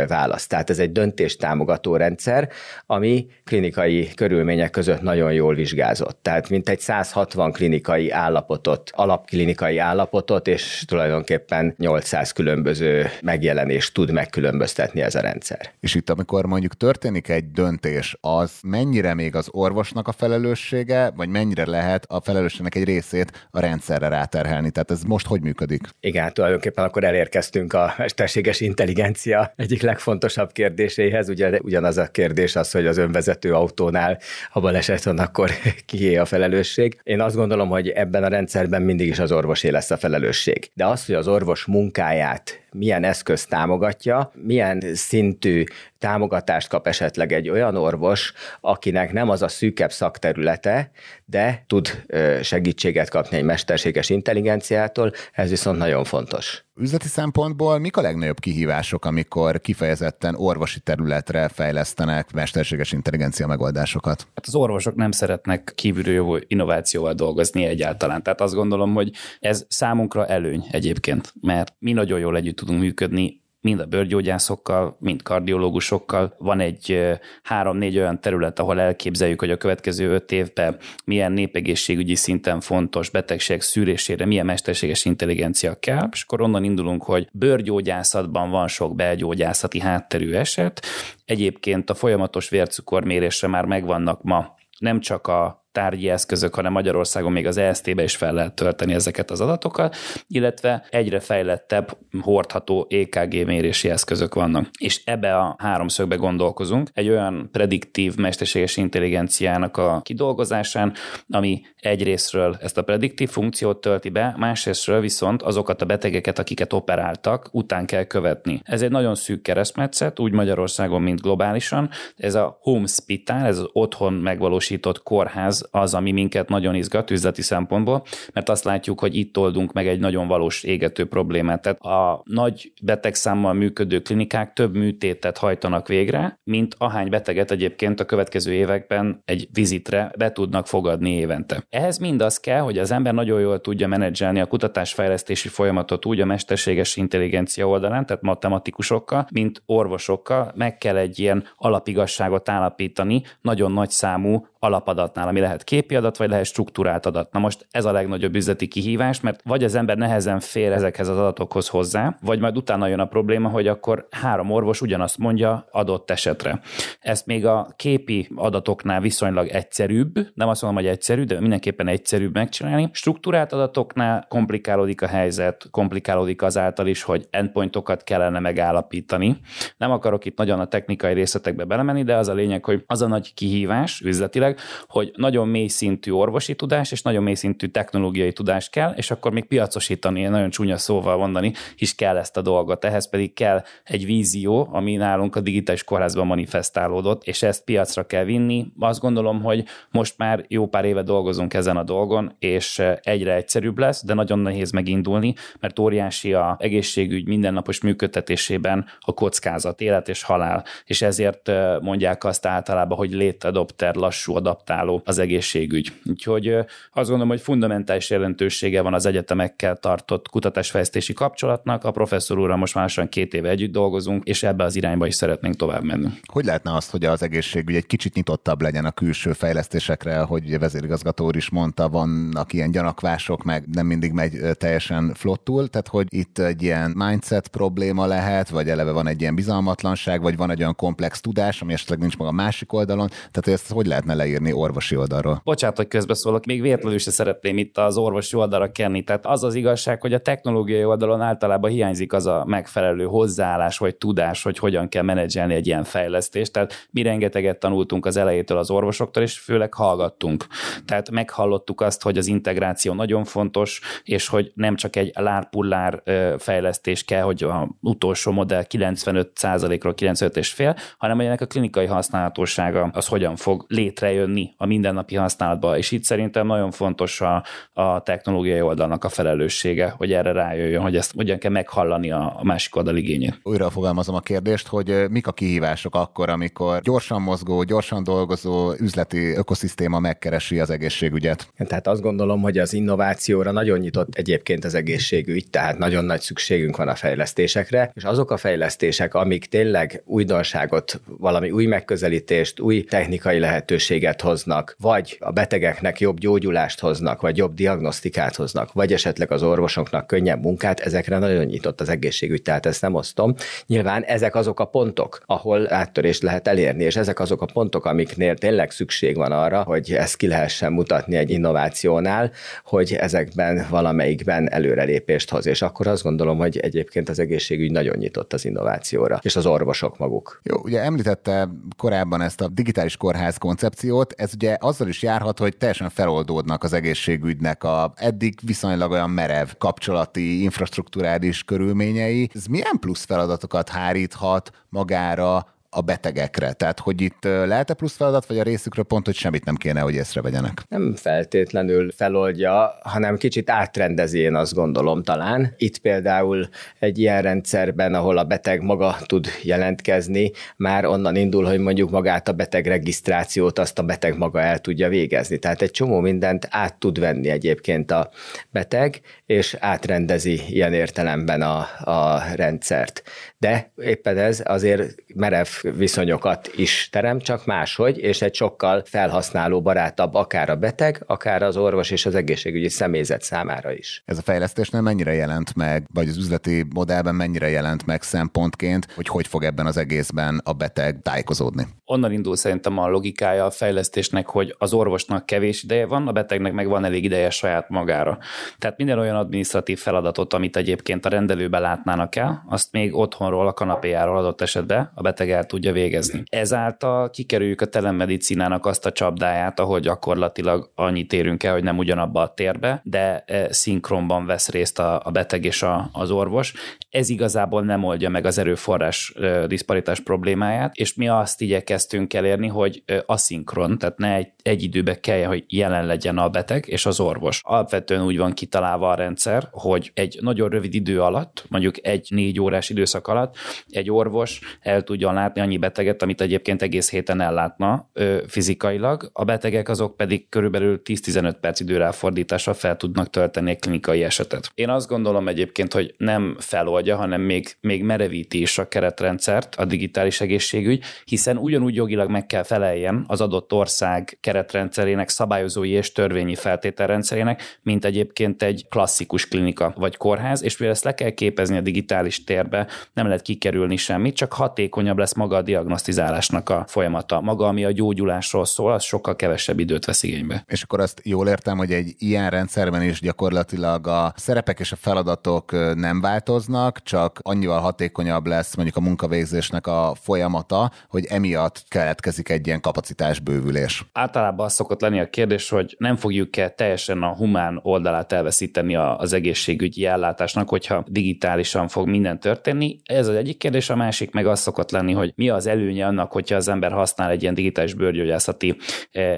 választ. 0.06 0.48
Tehát 0.48 0.70
ez 0.70 0.78
egy 0.78 0.92
döntéstámogató 0.92 1.96
rendszer, 1.96 2.48
ami 2.86 3.26
klinikai 3.44 4.08
körülmények 4.14 4.70
között 4.70 5.00
nagyon 5.00 5.32
jól 5.32 5.54
vizsgázott. 5.54 6.18
Tehát 6.22 6.48
mint 6.48 6.68
egy 6.68 6.80
160 6.80 7.52
klinikai 7.52 8.10
állapotot, 8.10 8.90
alapklinikai 8.94 9.78
állapotot, 9.78 10.48
és 10.48 10.84
tulajdonképpen 10.86 11.74
800 11.78 12.32
különböző 12.32 13.06
megjelenést 13.22 13.94
tud 13.94 14.12
megkülönböztetni 14.12 15.00
ez 15.00 15.14
a 15.14 15.20
rendszer. 15.20 15.72
És 15.80 15.94
itt, 15.94 16.10
amikor 16.10 16.46
mondjuk 16.46 16.76
történik 16.76 17.28
egy 17.28 17.50
döntés, 17.50 18.16
az 18.20 18.52
mennyire 18.62 19.14
még 19.14 19.36
az 19.36 19.48
orvosnak 19.50 20.08
a 20.08 20.12
felelőssége, 20.12 21.10
vagy 21.16 21.28
mennyire 21.28 21.66
lehet 21.66 22.04
a 22.08 22.20
felelősségnek 22.20 22.74
egy 22.74 22.84
részét 22.84 23.48
a 23.50 23.60
rendszerre 23.60 24.08
ráterhelni? 24.08 24.70
Tehát 24.70 24.90
ez 24.90 25.02
most 25.02 25.26
hogy 25.26 25.40
működik? 25.40 25.80
Igen, 26.00 26.32
tulajdonképpen 26.32 26.84
akkor 26.84 27.04
elérkeztünk 27.04 27.72
a 27.72 27.94
mesterséges 27.98 28.60
intelligencia 28.60 29.11
egyik 29.56 29.82
legfontosabb 29.82 30.52
kérdéséhez, 30.52 31.28
ugye 31.28 31.58
ugyanaz 31.62 31.98
a 31.98 32.06
kérdés 32.06 32.56
az, 32.56 32.70
hogy 32.70 32.86
az 32.86 32.96
önvezető 32.96 33.54
autónál, 33.54 34.18
ha 34.50 34.60
baleset 34.60 35.02
van, 35.02 35.18
akkor 35.18 35.50
kié 35.86 36.16
a 36.16 36.24
felelősség. 36.24 37.00
Én 37.02 37.20
azt 37.20 37.36
gondolom, 37.36 37.68
hogy 37.68 37.88
ebben 37.88 38.24
a 38.24 38.28
rendszerben 38.28 38.82
mindig 38.82 39.08
is 39.08 39.18
az 39.18 39.32
orvosé 39.32 39.68
lesz 39.68 39.90
a 39.90 39.96
felelősség. 39.96 40.70
De 40.74 40.86
az, 40.86 41.06
hogy 41.06 41.14
az 41.14 41.28
orvos 41.28 41.64
munkáját 41.64 42.61
milyen 42.72 43.04
eszköz 43.04 43.44
támogatja, 43.46 44.32
milyen 44.34 44.82
szintű 44.94 45.64
támogatást 45.98 46.68
kap 46.68 46.86
esetleg 46.86 47.32
egy 47.32 47.48
olyan 47.48 47.76
orvos, 47.76 48.32
akinek 48.60 49.12
nem 49.12 49.28
az 49.28 49.42
a 49.42 49.48
szűkebb 49.48 49.92
szakterülete, 49.92 50.90
de 51.24 51.64
tud 51.66 52.04
segítséget 52.42 53.10
kapni 53.10 53.36
egy 53.36 53.44
mesterséges 53.44 54.10
intelligenciától, 54.10 55.12
ez 55.32 55.50
viszont 55.50 55.78
nagyon 55.78 56.04
fontos. 56.04 56.64
Üzleti 56.80 57.08
szempontból 57.08 57.78
mik 57.78 57.96
a 57.96 58.00
legnagyobb 58.00 58.40
kihívások, 58.40 59.04
amikor 59.04 59.60
kifejezetten 59.60 60.34
orvosi 60.34 60.80
területre 60.80 61.48
fejlesztenek 61.48 62.32
mesterséges 62.32 62.92
intelligencia 62.92 63.46
megoldásokat? 63.46 64.26
Hát 64.34 64.46
az 64.46 64.54
orvosok 64.54 64.94
nem 64.94 65.10
szeretnek 65.10 65.72
kívülről 65.74 66.14
jó 66.14 66.36
innovációval 66.46 67.12
dolgozni 67.12 67.64
egyáltalán. 67.64 68.22
Tehát 68.22 68.40
azt 68.40 68.54
gondolom, 68.54 68.94
hogy 68.94 69.10
ez 69.40 69.64
számunkra 69.68 70.26
előny 70.26 70.64
egyébként, 70.70 71.32
mert 71.40 71.74
mi 71.78 71.92
nagyon 71.92 72.18
jól 72.18 72.36
együtt 72.36 72.60
tudunk 72.62 72.80
működni 72.80 73.40
mind 73.60 73.80
a 73.80 73.86
bőrgyógyászokkal, 73.86 74.96
mind 75.00 75.22
kardiológusokkal. 75.22 76.34
Van 76.38 76.60
egy 76.60 76.98
három-négy 77.42 77.98
olyan 77.98 78.20
terület, 78.20 78.58
ahol 78.58 78.80
elképzeljük, 78.80 79.40
hogy 79.40 79.50
a 79.50 79.56
következő 79.56 80.08
öt 80.08 80.32
évben 80.32 80.76
milyen 81.04 81.32
népegészségügyi 81.32 82.14
szinten 82.14 82.60
fontos 82.60 83.10
betegség 83.10 83.60
szűrésére 83.60 84.26
milyen 84.26 84.46
mesterséges 84.46 85.04
intelligencia 85.04 85.74
kell, 85.74 86.08
és 86.12 86.22
akkor 86.22 86.40
onnan 86.40 86.64
indulunk, 86.64 87.02
hogy 87.02 87.28
bőrgyógyászatban 87.32 88.50
van 88.50 88.68
sok 88.68 88.96
belgyógyászati 88.96 89.80
hátterű 89.80 90.32
eset. 90.32 90.86
Egyébként 91.24 91.90
a 91.90 91.94
folyamatos 91.94 92.48
vércukormérésre 92.48 93.48
már 93.48 93.64
megvannak 93.64 94.22
ma 94.22 94.54
nem 94.78 95.00
csak 95.00 95.26
a 95.26 95.61
tárgyi 95.72 96.08
eszközök, 96.08 96.54
hanem 96.54 96.72
Magyarországon 96.72 97.32
még 97.32 97.46
az 97.46 97.56
EST-be 97.56 98.02
is 98.02 98.16
fel 98.16 98.32
lehet 98.32 98.54
tölteni 98.54 98.94
ezeket 98.94 99.30
az 99.30 99.40
adatokat, 99.40 99.96
illetve 100.28 100.84
egyre 100.90 101.20
fejlettebb, 101.20 101.96
hordható 102.20 102.86
EKG 102.90 103.46
mérési 103.46 103.90
eszközök 103.90 104.34
vannak. 104.34 104.68
És 104.78 105.02
ebbe 105.04 105.36
a 105.36 105.56
háromszögbe 105.58 106.16
gondolkozunk, 106.16 106.90
egy 106.94 107.08
olyan 107.08 107.48
prediktív 107.52 108.16
mesterséges 108.16 108.76
intelligenciának 108.76 109.76
a 109.76 110.00
kidolgozásán, 110.02 110.92
ami 111.28 111.60
egyrésztről 111.80 112.56
ezt 112.60 112.78
a 112.78 112.82
prediktív 112.82 113.30
funkciót 113.30 113.80
tölti 113.80 114.08
be, 114.08 114.34
másrésztről 114.36 115.00
viszont 115.00 115.42
azokat 115.42 115.82
a 115.82 115.86
betegeket, 115.86 116.38
akiket 116.38 116.72
operáltak, 116.72 117.48
után 117.52 117.86
kell 117.86 118.04
követni. 118.04 118.60
Ez 118.64 118.82
egy 118.82 118.90
nagyon 118.90 119.14
szűk 119.14 119.42
keresztmetszet, 119.42 120.18
úgy 120.18 120.32
Magyarországon, 120.32 121.02
mint 121.02 121.20
globálisan. 121.20 121.90
Ez 122.16 122.34
a 122.34 122.58
home 122.60 122.80
hospital, 122.80 123.46
ez 123.46 123.58
az 123.58 123.68
otthon 123.72 124.12
megvalósított 124.12 125.02
kórház 125.02 125.61
az, 125.70 125.94
ami 125.94 126.12
minket 126.12 126.48
nagyon 126.48 126.74
izgat 126.74 127.10
üzleti 127.10 127.42
szempontból, 127.42 128.02
mert 128.32 128.48
azt 128.48 128.64
látjuk, 128.64 129.00
hogy 129.00 129.16
itt 129.16 129.38
oldunk 129.38 129.72
meg 129.72 129.86
egy 129.86 130.00
nagyon 130.00 130.28
valós 130.28 130.62
égető 130.62 131.06
problémát. 131.06 131.62
Tehát 131.62 131.80
a 131.80 132.22
nagy 132.24 132.72
betegszámmal 132.82 133.52
működő 133.52 134.00
klinikák 134.00 134.52
több 134.52 134.76
műtétet 134.76 135.38
hajtanak 135.38 135.88
végre, 135.88 136.40
mint 136.44 136.74
ahány 136.78 137.08
beteget 137.08 137.50
egyébként 137.50 138.00
a 138.00 138.04
következő 138.04 138.52
években 138.52 139.22
egy 139.24 139.48
vizitre 139.52 140.12
be 140.18 140.32
tudnak 140.32 140.66
fogadni 140.66 141.10
évente. 141.10 141.64
Ehhez 141.68 141.98
mind 141.98 142.22
az 142.22 142.40
kell, 142.40 142.60
hogy 142.60 142.78
az 142.78 142.90
ember 142.90 143.14
nagyon 143.14 143.40
jól 143.40 143.60
tudja 143.60 143.88
menedzselni 143.88 144.40
a 144.40 144.46
kutatásfejlesztési 144.46 145.48
folyamatot 145.48 146.06
úgy 146.06 146.20
a 146.20 146.24
mesterséges 146.24 146.96
intelligencia 146.96 147.68
oldalán, 147.68 148.06
tehát 148.06 148.22
matematikusokkal, 148.22 149.26
mint 149.32 149.62
orvosokkal, 149.66 150.52
meg 150.54 150.78
kell 150.78 150.96
egy 150.96 151.18
ilyen 151.18 151.44
alapigasságot 151.56 152.48
állapítani 152.48 153.22
nagyon 153.40 153.72
nagy 153.72 153.90
számú 153.90 154.46
alapadatnál, 154.58 155.28
ami 155.28 155.40
lehet 155.40 155.51
képi 155.56 155.96
adat, 155.96 156.16
vagy 156.16 156.28
lehet 156.28 156.44
struktúrált 156.44 157.06
adat. 157.06 157.32
Na 157.32 157.38
most 157.38 157.66
ez 157.70 157.84
a 157.84 157.92
legnagyobb 157.92 158.34
üzleti 158.34 158.68
kihívás, 158.68 159.20
mert 159.20 159.40
vagy 159.44 159.64
az 159.64 159.74
ember 159.74 159.96
nehezen 159.96 160.40
fér 160.40 160.72
ezekhez 160.72 161.08
az 161.08 161.18
adatokhoz 161.18 161.68
hozzá, 161.68 162.16
vagy 162.20 162.40
majd 162.40 162.56
utána 162.56 162.86
jön 162.86 163.00
a 163.00 163.06
probléma, 163.06 163.48
hogy 163.48 163.66
akkor 163.66 164.06
három 164.10 164.50
orvos 164.50 164.80
ugyanazt 164.80 165.18
mondja 165.18 165.66
adott 165.70 166.10
esetre. 166.10 166.60
Ezt 167.00 167.26
még 167.26 167.46
a 167.46 167.72
képi 167.76 168.28
adatoknál 168.34 169.00
viszonylag 169.00 169.48
egyszerűbb, 169.48 170.14
nem 170.34 170.48
azt 170.48 170.62
mondom, 170.62 170.82
hogy 170.82 170.92
egyszerű, 170.92 171.24
de 171.24 171.40
mindenképpen 171.40 171.88
egyszerűbb 171.88 172.34
megcsinálni. 172.34 172.88
Struktúrált 172.92 173.52
adatoknál 173.52 174.26
komplikálódik 174.28 175.02
a 175.02 175.06
helyzet, 175.06 175.66
komplikálódik 175.70 176.42
azáltal 176.42 176.86
is, 176.86 177.02
hogy 177.02 177.26
endpointokat 177.30 178.04
kellene 178.04 178.38
megállapítani. 178.38 179.40
Nem 179.76 179.90
akarok 179.90 180.24
itt 180.24 180.36
nagyon 180.36 180.60
a 180.60 180.66
technikai 180.66 181.14
részletekbe 181.14 181.64
belemenni, 181.64 182.02
de 182.02 182.16
az 182.16 182.28
a 182.28 182.34
lényeg, 182.34 182.64
hogy 182.64 182.84
az 182.86 183.02
a 183.02 183.06
nagy 183.06 183.34
kihívás 183.34 184.00
üzletileg, 184.00 184.58
hogy 184.86 185.12
nagyon 185.16 185.41
mély 185.48 185.66
szintű 185.66 186.10
orvosi 186.10 186.54
tudás 186.54 186.92
és 186.92 187.02
nagyon 187.02 187.22
mély 187.22 187.34
szintű 187.34 187.66
technológiai 187.66 188.32
tudás 188.32 188.68
kell, 188.68 188.92
és 188.96 189.10
akkor 189.10 189.32
még 189.32 189.44
piacosítani, 189.44 190.22
nagyon 190.22 190.50
csúnya 190.50 190.76
szóval 190.76 191.16
mondani, 191.16 191.52
is 191.76 191.94
kell 191.94 192.16
ezt 192.16 192.36
a 192.36 192.42
dolgot. 192.42 192.84
Ehhez 192.84 193.10
pedig 193.10 193.34
kell 193.34 193.62
egy 193.84 194.04
vízió, 194.06 194.68
ami 194.72 194.96
nálunk 194.96 195.36
a 195.36 195.40
digitális 195.40 195.84
kórházban 195.84 196.26
manifestálódott, 196.26 197.24
és 197.24 197.42
ezt 197.42 197.64
piacra 197.64 198.06
kell 198.06 198.24
vinni. 198.24 198.66
Azt 198.78 199.00
gondolom, 199.00 199.42
hogy 199.42 199.64
most 199.90 200.18
már 200.18 200.44
jó 200.48 200.66
pár 200.66 200.84
éve 200.84 201.02
dolgozunk 201.02 201.54
ezen 201.54 201.76
a 201.76 201.82
dolgon, 201.82 202.36
és 202.38 202.82
egyre 203.02 203.34
egyszerűbb 203.34 203.78
lesz, 203.78 204.04
de 204.04 204.14
nagyon 204.14 204.38
nehéz 204.38 204.70
megindulni, 204.70 205.34
mert 205.60 205.78
óriási 205.78 206.32
a 206.32 206.56
egészségügy 206.58 207.26
mindennapos 207.26 207.80
működtetésében 207.80 208.86
a 209.00 209.12
kockázat, 209.12 209.80
élet 209.80 210.08
és 210.08 210.22
halál, 210.22 210.64
és 210.84 211.02
ezért 211.02 211.50
mondják 211.80 212.24
azt 212.24 212.46
általában, 212.46 212.98
hogy 212.98 213.12
late 213.12 213.48
adopter, 213.48 213.94
lassú 213.94 214.34
adaptáló 214.34 215.02
az 215.04 215.18
egészségügy. 215.32 215.92
Úgyhogy 216.04 216.48
azt 216.92 217.08
gondolom, 217.08 217.28
hogy 217.28 217.40
fundamentális 217.40 218.10
jelentősége 218.10 218.80
van 218.82 218.94
az 218.94 219.06
egyetemekkel 219.06 219.76
tartott 219.76 220.28
kutatásfejlesztési 220.28 221.12
kapcsolatnak. 221.12 221.84
A 221.84 221.90
professzor 221.90 222.38
úrral 222.38 222.56
most 222.56 222.74
már 222.74 223.08
két 223.08 223.34
éve 223.34 223.48
együtt 223.48 223.72
dolgozunk, 223.72 224.24
és 224.24 224.42
ebbe 224.42 224.64
az 224.64 224.76
irányba 224.76 225.06
is 225.06 225.14
szeretnénk 225.14 225.56
tovább 225.56 225.82
menni. 225.82 226.08
Hogy 226.32 226.44
lehetne 226.44 226.74
azt, 226.74 226.90
hogy 226.90 227.04
az 227.04 227.22
egészségügy 227.22 227.74
egy 227.74 227.86
kicsit 227.86 228.14
nyitottabb 228.14 228.62
legyen 228.62 228.84
a 228.84 228.90
külső 228.90 229.32
fejlesztésekre, 229.32 230.18
hogy 230.18 230.58
vezérigazgató 230.58 231.24
úr 231.24 231.36
is 231.36 231.50
mondta, 231.50 231.88
vannak 231.88 232.52
ilyen 232.52 232.70
gyanakvások, 232.70 233.44
meg 233.44 233.64
nem 233.72 233.86
mindig 233.86 234.12
megy 234.12 234.38
teljesen 234.58 235.14
flottul, 235.14 235.68
tehát 235.68 235.88
hogy 235.88 236.06
itt 236.08 236.38
egy 236.38 236.62
ilyen 236.62 236.92
mindset 236.96 237.48
probléma 237.48 238.06
lehet, 238.06 238.48
vagy 238.48 238.68
eleve 238.68 238.90
van 238.90 239.06
egy 239.06 239.20
ilyen 239.20 239.34
bizalmatlanság, 239.34 240.22
vagy 240.22 240.36
van 240.36 240.50
egy 240.50 240.60
olyan 240.60 240.76
komplex 240.76 241.20
tudás, 241.20 241.62
ami 241.62 241.72
esetleg 241.72 241.98
nincs 241.98 242.16
meg 242.16 242.26
a 242.28 242.32
másik 242.32 242.72
oldalon, 242.72 243.08
tehát 243.08 243.46
ezt 243.46 243.72
hogy 243.72 243.86
lehetne 243.86 244.14
leírni 244.14 244.52
orvosi 244.52 244.96
oldalról? 244.96 245.21
Bocsánat, 245.44 245.76
hogy 245.76 245.88
közbeszólok, 245.88 246.44
még 246.44 246.62
véletlenül 246.62 246.98
se 246.98 247.10
szeretném 247.10 247.58
itt 247.58 247.78
az 247.78 247.96
orvosi 247.96 248.36
oldalra 248.36 248.72
kenni. 248.72 249.02
Tehát 249.02 249.26
az 249.26 249.44
az 249.44 249.54
igazság, 249.54 250.00
hogy 250.00 250.12
a 250.12 250.18
technológiai 250.18 250.84
oldalon 250.84 251.20
általában 251.20 251.70
hiányzik 251.70 252.12
az 252.12 252.26
a 252.26 252.44
megfelelő 252.46 253.04
hozzáállás 253.04 253.78
vagy 253.78 253.96
tudás, 253.96 254.42
hogy 254.42 254.58
hogyan 254.58 254.88
kell 254.88 255.02
menedzselni 255.02 255.54
egy 255.54 255.66
ilyen 255.66 255.84
fejlesztést. 255.84 256.52
Tehát 256.52 256.88
mi 256.90 257.02
rengeteget 257.02 257.58
tanultunk 257.58 258.06
az 258.06 258.16
elejétől 258.16 258.58
az 258.58 258.70
orvosoktól, 258.70 259.22
és 259.22 259.38
főleg 259.38 259.74
hallgattunk. 259.74 260.46
Tehát 260.84 261.10
meghallottuk 261.10 261.80
azt, 261.80 262.02
hogy 262.02 262.18
az 262.18 262.26
integráció 262.26 262.92
nagyon 262.92 263.24
fontos, 263.24 263.80
és 264.04 264.28
hogy 264.28 264.52
nem 264.54 264.76
csak 264.76 264.96
egy 264.96 265.12
lárpullár 265.14 266.02
fejlesztés 266.38 267.04
kell, 267.04 267.22
hogy 267.22 267.42
a 267.42 267.68
utolsó 267.80 268.32
modell 268.32 268.64
95%-ról 268.68 269.94
95 269.94 270.36
és 270.36 270.52
fél, 270.52 270.76
hanem 270.98 271.16
hogy 271.16 271.26
ennek 271.26 271.40
a 271.40 271.46
klinikai 271.46 271.86
használhatósága 271.86 272.90
az 272.92 273.06
hogyan 273.06 273.36
fog 273.36 273.64
létrejönni 273.68 274.54
a 274.56 274.66
mindennapi 274.66 275.11
használatban. 275.14 275.76
És 275.76 275.90
itt 275.90 276.04
szerintem 276.04 276.46
nagyon 276.46 276.70
fontos 276.70 277.20
a, 277.20 277.44
a 277.72 278.02
technológiai 278.02 278.60
oldalnak 278.60 279.04
a 279.04 279.08
felelőssége, 279.08 279.94
hogy 279.96 280.12
erre 280.12 280.32
rájöjjön, 280.32 280.82
hogy 280.82 280.96
ezt 280.96 281.12
hogyan 281.14 281.38
kell 281.38 281.50
meghallani 281.50 282.10
a, 282.10 282.34
a 282.38 282.44
másik 282.44 282.76
oldal 282.76 282.96
igényét. 282.96 283.40
Újra 283.42 283.70
fogalmazom 283.70 284.14
a 284.14 284.20
kérdést, 284.20 284.66
hogy 284.66 285.04
mik 285.10 285.26
a 285.26 285.32
kihívások 285.32 285.94
akkor, 285.94 286.28
amikor 286.28 286.80
gyorsan 286.80 287.22
mozgó, 287.22 287.62
gyorsan 287.62 288.04
dolgozó 288.04 288.72
üzleti 288.78 289.34
ökoszisztéma 289.36 289.98
megkeresi 289.98 290.60
az 290.60 290.70
egészségügyet? 290.70 291.52
Tehát 291.56 291.86
azt 291.86 292.00
gondolom, 292.00 292.40
hogy 292.40 292.58
az 292.58 292.72
innovációra 292.72 293.50
nagyon 293.50 293.78
nyitott 293.78 294.14
egyébként 294.14 294.64
az 294.64 294.74
egészségügy, 294.74 295.50
tehát 295.50 295.78
nagyon 295.78 296.04
nagy 296.04 296.20
szükségünk 296.20 296.76
van 296.76 296.88
a 296.88 296.94
fejlesztésekre, 296.94 297.90
és 297.94 298.04
azok 298.04 298.30
a 298.30 298.36
fejlesztések, 298.36 299.14
amik 299.14 299.46
tényleg 299.46 300.02
újdonságot, 300.04 301.00
valami 301.06 301.50
új 301.50 301.66
megközelítést, 301.66 302.60
új 302.60 302.84
technikai 302.84 303.38
lehetőséget 303.38 304.20
hoznak, 304.20 304.76
vagy 304.78 305.01
a 305.20 305.30
betegeknek 305.30 306.00
jobb 306.00 306.18
gyógyulást 306.18 306.80
hoznak, 306.80 307.20
vagy 307.20 307.36
jobb 307.36 307.54
diagnosztikát 307.54 308.36
hoznak, 308.36 308.72
vagy 308.72 308.92
esetleg 308.92 309.30
az 309.32 309.42
orvosoknak 309.42 310.06
könnyebb 310.06 310.42
munkát, 310.42 310.80
ezekre 310.80 311.18
nagyon 311.18 311.44
nyitott 311.44 311.80
az 311.80 311.88
egészségügy, 311.88 312.42
tehát 312.42 312.66
ezt 312.66 312.80
nem 312.80 312.94
osztom. 312.94 313.34
Nyilván 313.66 314.02
ezek 314.02 314.34
azok 314.34 314.60
a 314.60 314.64
pontok, 314.64 315.22
ahol 315.26 315.72
áttörést 315.72 316.22
lehet 316.22 316.48
elérni, 316.48 316.84
és 316.84 316.96
ezek 316.96 317.20
azok 317.20 317.42
a 317.42 317.46
pontok, 317.46 317.84
amiknél 317.84 318.34
tényleg 318.36 318.70
szükség 318.70 319.16
van 319.16 319.32
arra, 319.32 319.62
hogy 319.62 319.92
ezt 319.92 320.16
ki 320.16 320.26
lehessen 320.26 320.72
mutatni 320.72 321.16
egy 321.16 321.30
innovációnál, 321.30 322.30
hogy 322.64 322.92
ezekben 322.92 323.66
valamelyikben 323.70 324.50
előrelépést 324.50 325.30
hoz. 325.30 325.46
És 325.46 325.62
akkor 325.62 325.86
azt 325.86 326.02
gondolom, 326.02 326.38
hogy 326.38 326.58
egyébként 326.58 327.08
az 327.08 327.18
egészségügy 327.18 327.70
nagyon 327.70 327.96
nyitott 327.96 328.32
az 328.32 328.44
innovációra, 328.44 329.18
és 329.22 329.36
az 329.36 329.46
orvosok 329.46 329.98
maguk. 329.98 330.40
Jó, 330.42 330.56
ugye 330.62 330.80
említette 330.80 331.48
korábban 331.76 332.20
ezt 332.20 332.40
a 332.40 332.48
digitális 332.48 332.96
kórház 332.96 333.36
koncepciót, 333.36 334.14
ez 334.16 334.30
ugye 334.34 334.56
azzal 334.82 334.94
is 334.94 335.02
járhat, 335.02 335.38
hogy 335.38 335.56
teljesen 335.56 335.90
feloldódnak 335.90 336.64
az 336.64 336.72
egészségügynek 336.72 337.64
a 337.64 337.92
eddig 337.96 338.38
viszonylag 338.42 338.90
olyan 338.90 339.10
merev 339.10 339.48
kapcsolati, 339.58 340.42
infrastruktúrális 340.42 341.42
körülményei. 341.42 342.30
Ez 342.34 342.46
milyen 342.46 342.78
plusz 342.80 343.04
feladatokat 343.04 343.68
háríthat 343.68 344.50
magára 344.68 345.46
a 345.74 345.80
betegekre? 345.80 346.52
Tehát, 346.52 346.80
hogy 346.80 347.00
itt 347.00 347.24
lehet-e 347.24 347.74
plusz 347.74 347.96
feladat, 347.96 348.26
vagy 348.26 348.38
a 348.38 348.42
részükről 348.42 348.84
pont, 348.84 349.06
hogy 349.06 349.14
semmit 349.14 349.44
nem 349.44 349.54
kéne, 349.54 349.80
hogy 349.80 349.94
észrevegyenek? 349.94 350.62
Nem 350.68 350.94
feltétlenül 350.96 351.92
feloldja, 351.96 352.78
hanem 352.82 353.16
kicsit 353.16 353.50
átrendezi, 353.50 354.18
én 354.18 354.34
azt 354.34 354.54
gondolom 354.54 355.02
talán. 355.02 355.54
Itt 355.56 355.78
például 355.78 356.48
egy 356.78 356.98
ilyen 356.98 357.22
rendszerben, 357.22 357.94
ahol 357.94 358.18
a 358.18 358.24
beteg 358.24 358.62
maga 358.62 358.96
tud 359.06 359.26
jelentkezni, 359.42 360.30
már 360.56 360.84
onnan 360.84 361.16
indul, 361.16 361.44
hogy 361.44 361.58
mondjuk 361.58 361.90
magát 361.90 362.28
a 362.28 362.32
beteg 362.32 362.66
regisztrációt 362.66 363.58
azt 363.58 363.78
a 363.78 363.82
beteg 363.82 364.18
maga 364.18 364.40
el 364.40 364.58
tudja 364.58 364.88
végezni. 364.88 365.38
Tehát 365.38 365.62
egy 365.62 365.70
csomó 365.70 366.00
mindent 366.00 366.48
át 366.50 366.74
tud 366.74 366.98
venni 366.98 367.28
egyébként 367.28 367.90
a 367.90 368.10
beteg, 368.50 369.00
és 369.26 369.56
átrendezi 369.60 370.40
ilyen 370.48 370.72
értelemben 370.72 371.42
a, 371.42 371.58
a 371.90 372.22
rendszert. 372.34 373.02
De 373.38 373.72
éppen 373.76 374.18
ez 374.18 374.42
azért 374.44 374.94
merev 375.14 375.46
viszonyokat 375.62 376.50
is 376.56 376.88
terem, 376.92 377.20
csak 377.20 377.46
máshogy, 377.46 377.98
és 377.98 378.22
egy 378.22 378.34
sokkal 378.34 378.82
felhasználó 378.86 379.62
barátabb 379.62 380.14
akár 380.14 380.50
a 380.50 380.56
beteg, 380.56 381.02
akár 381.06 381.42
az 381.42 381.56
orvos 381.56 381.90
és 381.90 382.06
az 382.06 382.14
egészségügyi 382.14 382.68
személyzet 382.68 383.22
számára 383.22 383.72
is. 383.72 384.02
Ez 384.04 384.18
a 384.18 384.22
fejlesztésnél 384.22 384.80
mennyire 384.80 385.12
jelent 385.12 385.54
meg, 385.54 385.86
vagy 385.92 386.08
az 386.08 386.16
üzleti 386.16 386.66
modellben 386.74 387.14
mennyire 387.14 387.48
jelent 387.48 387.86
meg 387.86 388.02
szempontként, 388.02 388.86
hogy 388.94 389.08
hogy 389.08 389.26
fog 389.26 389.44
ebben 389.44 389.66
az 389.66 389.76
egészben 389.76 390.40
a 390.44 390.52
beteg 390.52 391.00
tájékozódni? 391.02 391.66
Onnan 391.84 392.12
indul 392.12 392.36
szerintem 392.36 392.78
a 392.78 392.88
logikája 392.88 393.44
a 393.44 393.50
fejlesztésnek, 393.50 394.28
hogy 394.28 394.54
az 394.58 394.72
orvosnak 394.72 395.26
kevés 395.26 395.62
ideje 395.62 395.86
van, 395.86 396.08
a 396.08 396.12
betegnek 396.12 396.52
meg 396.52 396.68
van 396.68 396.84
elég 396.84 397.04
ideje 397.04 397.30
saját 397.30 397.68
magára. 397.68 398.18
Tehát 398.58 398.76
minden 398.76 398.98
olyan 398.98 399.16
administratív 399.16 399.78
feladatot, 399.78 400.32
amit 400.32 400.56
egyébként 400.56 401.06
a 401.06 401.08
rendelőbe 401.08 401.58
látnának 401.58 402.16
el, 402.16 402.44
azt 402.48 402.72
még 402.72 402.94
otthonról 402.94 403.46
a 403.46 403.52
kanapéjáról 403.52 404.18
adott 404.18 404.40
esetben 404.40 404.90
a 404.94 405.02
beteg 405.02 405.30
el 405.30 405.46
tudja 405.52 405.72
végezni. 405.72 406.22
Ezáltal 406.30 407.10
kikerüljük 407.10 407.60
a 407.60 407.66
telemedicinának 407.66 408.66
azt 408.66 408.86
a 408.86 408.92
csapdáját, 408.92 409.60
ahol 409.60 409.80
gyakorlatilag 409.80 410.70
annyit 410.74 411.12
érünk 411.12 411.42
el, 411.42 411.52
hogy 411.52 411.62
nem 411.62 411.78
ugyanabba 411.78 412.20
a 412.20 412.34
térbe, 412.34 412.80
de 412.84 413.24
e, 413.26 413.52
szinkronban 413.52 414.26
vesz 414.26 414.48
részt 414.48 414.78
a, 414.78 415.00
a 415.04 415.10
beteg 415.10 415.44
és 415.44 415.62
a, 415.62 415.88
az 415.92 416.10
orvos. 416.10 416.52
Ez 416.90 417.08
igazából 417.08 417.62
nem 417.62 417.84
oldja 417.84 418.08
meg 418.08 418.26
az 418.26 418.38
erőforrás 418.38 419.14
e, 419.20 419.46
diszparitás 419.46 420.00
problémáját, 420.00 420.74
és 420.74 420.94
mi 420.94 421.08
azt 421.08 421.40
igyekeztünk 421.40 422.14
elérni, 422.14 422.48
hogy 422.48 422.82
e, 422.86 423.02
aszinkron, 423.06 423.78
tehát 423.78 423.98
ne 423.98 424.14
egy, 424.14 424.28
egy 424.42 424.62
időbe 424.62 425.00
kelljen, 425.00 425.28
hogy 425.28 425.44
jelen 425.48 425.86
legyen 425.86 426.18
a 426.18 426.28
beteg 426.28 426.64
és 426.68 426.86
az 426.86 427.00
orvos. 427.00 427.40
Alapvetően 427.44 428.04
úgy 428.04 428.16
van 428.16 428.32
kitalálva 428.32 428.90
a 428.90 428.94
rendszer, 428.94 429.48
hogy 429.50 429.90
egy 429.94 430.18
nagyon 430.20 430.48
rövid 430.48 430.74
idő 430.74 431.02
alatt, 431.02 431.44
mondjuk 431.48 431.86
egy 431.86 432.06
négy 432.10 432.40
órás 432.40 432.70
időszak 432.70 433.08
alatt 433.08 433.36
egy 433.68 433.90
orvos 433.90 434.40
el 434.60 434.82
tudja 434.82 435.12
látni 435.12 435.40
annyi 435.42 435.56
beteget, 435.56 436.02
amit 436.02 436.20
egyébként 436.20 436.62
egész 436.62 436.90
héten 436.90 437.20
ellátna 437.20 437.90
ö, 437.92 438.22
fizikailag, 438.26 439.10
a 439.12 439.24
betegek 439.24 439.68
azok 439.68 439.96
pedig 439.96 440.28
körülbelül 440.28 440.80
10-15 440.84 441.34
perc 441.40 441.60
időráfordítással 441.60 442.54
fel 442.54 442.76
tudnak 442.76 443.10
tölteni 443.10 443.50
egy 443.50 443.58
klinikai 443.58 444.02
esetet. 444.02 444.50
Én 444.54 444.68
azt 444.68 444.88
gondolom 444.88 445.28
egyébként, 445.28 445.72
hogy 445.72 445.94
nem 445.96 446.36
feloldja, 446.38 446.96
hanem 446.96 447.20
még, 447.20 447.56
még 447.60 447.82
merevíti 447.82 448.40
is 448.40 448.58
a 448.58 448.68
keretrendszert 448.68 449.54
a 449.54 449.64
digitális 449.64 450.20
egészségügy, 450.20 450.84
hiszen 451.04 451.36
ugyanúgy 451.36 451.74
jogilag 451.74 452.10
meg 452.10 452.26
kell 452.26 452.42
feleljen 452.42 453.04
az 453.06 453.20
adott 453.20 453.52
ország 453.52 454.18
keretrendszerének, 454.20 455.08
szabályozói 455.08 455.70
és 455.70 455.92
törvényi 455.92 456.34
feltételrendszerének, 456.34 457.58
mint 457.62 457.84
egyébként 457.84 458.42
egy 458.42 458.66
klasszikus 458.68 459.28
klinika 459.28 459.72
vagy 459.76 459.96
kórház, 459.96 460.42
és 460.42 460.56
mivel 460.56 460.74
ezt 460.74 460.84
le 460.84 460.94
kell 460.94 461.10
képezni 461.10 461.56
a 461.56 461.60
digitális 461.60 462.24
térbe, 462.24 462.66
nem 462.92 463.06
lehet 463.06 463.22
kikerülni 463.22 463.76
semmit, 463.76 464.16
csak 464.16 464.32
hatékonyabb 464.32 464.98
lesz 464.98 465.14
maga 465.14 465.31
a 465.32 465.42
diagnosztizálásnak 465.42 466.48
a 466.48 466.64
folyamata. 466.68 467.20
Maga, 467.20 467.46
ami 467.46 467.64
a 467.64 467.72
gyógyulásról 467.72 468.44
szól, 468.44 468.72
az 468.72 468.82
sokkal 468.82 469.16
kevesebb 469.16 469.58
időt 469.58 469.84
vesz 469.84 470.02
igénybe. 470.02 470.44
És 470.46 470.62
akkor 470.62 470.80
azt 470.80 471.00
jól 471.04 471.28
értem, 471.28 471.56
hogy 471.56 471.72
egy 471.72 471.94
ilyen 471.98 472.30
rendszerben 472.30 472.82
is 472.82 473.00
gyakorlatilag 473.00 473.86
a 473.86 474.12
szerepek 474.16 474.60
és 474.60 474.72
a 474.72 474.76
feladatok 474.76 475.52
nem 475.74 476.00
változnak, 476.00 476.82
csak 476.82 477.18
annyival 477.22 477.60
hatékonyabb 477.60 478.26
lesz 478.26 478.56
mondjuk 478.56 478.76
a 478.76 478.80
munkavégzésnek 478.80 479.66
a 479.66 479.92
folyamata, 480.00 480.70
hogy 480.88 481.04
emiatt 481.04 481.64
keletkezik 481.68 482.28
egy 482.28 482.46
ilyen 482.46 482.60
kapacitásbővülés. 482.60 483.84
Általában 483.92 484.46
az 484.46 484.52
szokott 484.52 484.80
lenni 484.80 485.00
a 485.00 485.10
kérdés, 485.10 485.48
hogy 485.48 485.76
nem 485.78 485.96
fogjuk-e 485.96 486.48
teljesen 486.48 487.02
a 487.02 487.14
humán 487.14 487.60
oldalát 487.62 488.12
elveszíteni 488.12 488.76
az 488.76 489.12
egészségügyi 489.12 489.86
ellátásnak, 489.86 490.48
hogyha 490.48 490.84
digitálisan 490.86 491.68
fog 491.68 491.88
minden 491.88 492.20
történni. 492.20 492.80
Ez 492.84 493.08
az 493.08 493.14
egyik 493.14 493.38
kérdés, 493.38 493.70
a 493.70 493.76
másik 493.76 494.12
meg 494.12 494.26
az 494.26 494.40
szokott 494.40 494.70
lenni, 494.70 494.92
hogy 494.92 495.12
mi 495.22 495.28
az 495.28 495.46
előnye 495.46 495.86
annak, 495.86 496.12
hogyha 496.12 496.36
az 496.36 496.48
ember 496.48 496.72
használ 496.72 497.10
egy 497.10 497.22
ilyen 497.22 497.34
digitális 497.34 497.74
bőrgyógyászati 497.74 498.56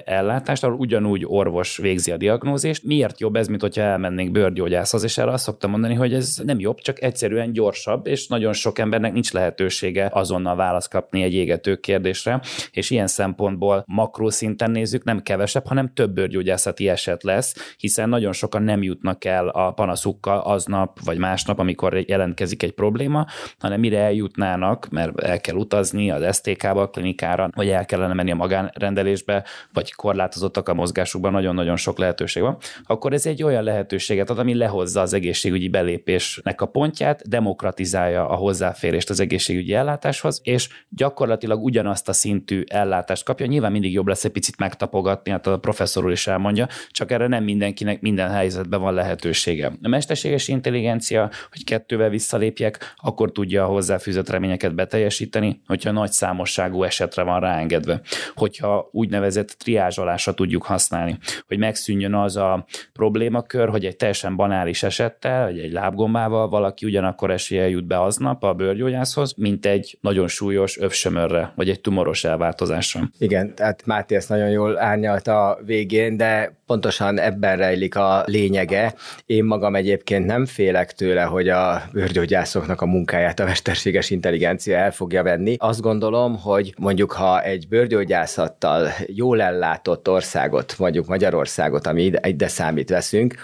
ellátást, 0.05 0.65
ahol 0.65 0.77
ugyanúgy 0.77 1.25
orvos 1.27 1.77
végzi 1.77 2.11
a 2.11 2.17
diagnózist. 2.17 2.85
Miért 2.85 3.21
jobb 3.21 3.37
ez, 3.37 3.49
mint 3.49 3.61
hogyha 3.61 3.83
elmennénk 3.83 4.31
bőrgyógyászhoz, 4.31 5.03
és 5.03 5.19
erre 5.19 5.31
azt 5.31 5.45
szoktam 5.45 5.71
mondani, 5.71 5.95
hogy 5.95 6.15
ez 6.15 6.41
nem 6.45 6.61
jobb, 6.61 6.79
csak 6.79 7.03
egyszerűen 7.03 7.53
gyorsabb, 7.53 8.07
és 8.07 8.27
nagyon 8.27 8.53
sok 8.53 8.79
embernek 8.79 9.13
nincs 9.13 9.33
lehetősége 9.33 10.11
azonnal 10.13 10.57
választ 10.57 10.91
kapni 10.91 11.23
egy 11.23 11.35
égető 11.35 11.77
kérdésre, 11.77 12.41
és 12.71 12.91
ilyen 12.91 13.07
szempontból 13.07 13.85
makroszinten 13.87 14.71
nézzük, 14.71 15.05
nem 15.05 15.23
kevesebb, 15.23 15.67
hanem 15.67 15.93
több 15.95 16.11
bőrgyógyászati 16.11 16.89
eset 16.89 17.23
lesz, 17.23 17.75
hiszen 17.79 18.09
nagyon 18.09 18.33
sokan 18.33 18.63
nem 18.63 18.83
jutnak 18.83 19.25
el 19.25 19.49
a 19.49 19.73
panaszukkal 19.73 20.39
aznap 20.39 20.99
vagy 21.05 21.19
másnap, 21.19 21.59
amikor 21.59 22.05
jelentkezik 22.07 22.63
egy 22.63 22.73
probléma, 22.73 23.27
hanem 23.59 23.81
mire 23.81 23.99
eljutnának, 23.99 24.89
mert 24.91 25.21
el 25.21 25.41
kell 25.41 25.57
utazni 25.57 25.94
az 26.11 26.37
STK-ba, 26.37 26.83
a 26.83 26.89
klinikára, 26.89 27.51
vagy 27.55 27.69
el 27.69 27.87
kellene 27.87 28.15
menni 28.15 28.31
a 28.31 28.35
magánrendelésbe, 28.35 29.45
vagy 29.73 29.93
korlátozottak 29.93 30.69
a 30.69 30.75
mozgásukban, 30.75 31.33
nagyon-nagyon 31.33 31.77
sok 31.77 31.99
lehetőség 31.99 32.43
van, 32.43 32.57
akkor 32.87 33.13
ez 33.13 33.27
egy 33.27 33.43
olyan 33.43 33.63
lehetőséget 33.63 34.31
ad, 34.31 34.39
ami 34.39 34.55
lehozza 34.55 35.01
az 35.01 35.13
egészségügyi 35.13 35.69
belépésnek 35.69 36.61
a 36.61 36.67
pontját, 36.67 37.29
demokratizálja 37.29 38.29
a 38.29 38.35
hozzáférést 38.35 39.11
az 39.11 39.21
egészségügyi 39.21 39.75
ellátáshoz, 39.75 40.41
és 40.43 40.69
gyakorlatilag 40.89 41.65
ugyanazt 41.65 42.09
a 42.09 42.13
szintű 42.13 42.63
ellátást 42.67 43.25
kapja. 43.25 43.47
Nyilván 43.47 43.73
mindig 43.73 43.93
jobb 43.93 44.07
lesz 44.07 44.25
egy 44.25 44.31
picit 44.31 44.59
megtapogatni, 44.59 45.31
hát 45.31 45.47
a 45.47 45.59
professzor 45.59 46.05
úr 46.05 46.13
is 46.13 46.27
elmondja, 46.27 46.69
csak 46.91 47.11
erre 47.11 47.27
nem 47.27 47.45
mindenkinek 47.45 48.01
minden 48.01 48.31
helyzetben 48.31 48.81
van 48.81 48.95
lehetősége. 48.95 49.73
A 49.83 49.89
mesterséges 49.89 50.49
intelligencia, 50.49 51.31
hogy 51.51 51.65
kettővel 51.65 52.09
visszalépjek, 52.09 52.95
akkor 52.97 53.33
tudja 53.33 53.65
a 53.65 53.67
hozzáfűzött 53.67 54.29
reményeket 54.29 54.75
beteljesíteni, 54.75 55.61
hogyha 55.75 55.91
nagy 55.91 56.13
számosságú 56.13 56.83
esetre 56.83 57.23
van 57.23 57.41
ráengedve. 57.41 58.01
Hogyha 58.35 58.89
úgynevezett 58.93 59.49
triázsolásra 59.49 60.35
tudjuk 60.35 60.63
használni, 60.65 61.19
hogy 61.47 61.59
megszűnjön 61.59 62.15
az 62.15 62.37
a 62.37 62.65
problémakör, 62.93 63.69
hogy 63.69 63.85
egy 63.85 63.97
teljesen 63.97 64.37
banális 64.37 64.83
esettel, 64.83 65.45
vagy 65.45 65.59
egy 65.59 65.73
lábgombával 65.73 66.49
valaki 66.49 66.87
ugyanakkor 66.87 67.31
esélye 67.31 67.69
jut 67.69 67.87
be 67.87 68.03
aznap 68.03 68.45
a 68.45 68.53
bőrgyógyászhoz, 68.53 69.35
mint 69.37 69.67
egy 69.67 69.99
nagyon 70.01 70.29
súlyos 70.29 70.79
övsömörre, 70.79 71.53
vagy 71.57 71.69
egy 71.69 71.81
tumoros 71.81 72.25
elváltozásra. 72.25 73.11
Igen, 73.19 73.55
tehát 73.55 73.87
Máté 73.87 74.15
ezt 74.15 74.29
nagyon 74.29 74.49
jól 74.49 74.79
árnyalta 74.79 75.49
a 75.49 75.59
végén, 75.65 76.17
de 76.17 76.57
pontosan 76.67 77.19
ebben 77.19 77.57
rejlik 77.57 77.97
a 77.97 78.23
lényege. 78.27 78.95
Én 79.27 79.45
magam 79.45 79.75
egyébként 79.75 80.27
nem 80.27 80.47
félek 80.47 80.93
tőle, 80.93 81.23
hogy 81.23 81.49
a 81.49 81.83
bőrgyógyászoknak 81.93 82.81
a 82.81 82.87
munkáját 82.87 83.41
a 83.41 83.45
mesterséges 83.45 84.11
intelligencia 84.11 84.77
el 84.77 84.91
fogja 84.93 85.23
venni. 85.23 85.57
Azt 85.65 85.81
gondolom, 85.81 86.39
hogy 86.41 86.75
mondjuk 86.79 87.13
ha 87.13 87.43
egy 87.43 87.69
bőrgyógyászattal 87.69 88.89
jól 89.07 89.43
ellátott 89.43 90.09
országot, 90.09 90.79
mondjuk 90.79 91.07
Magyarországot, 91.07 91.87
ami 91.87 92.03
ide, 92.03 92.29
ide 92.29 92.49
számít 92.49 92.89
veszünk, 92.91 93.35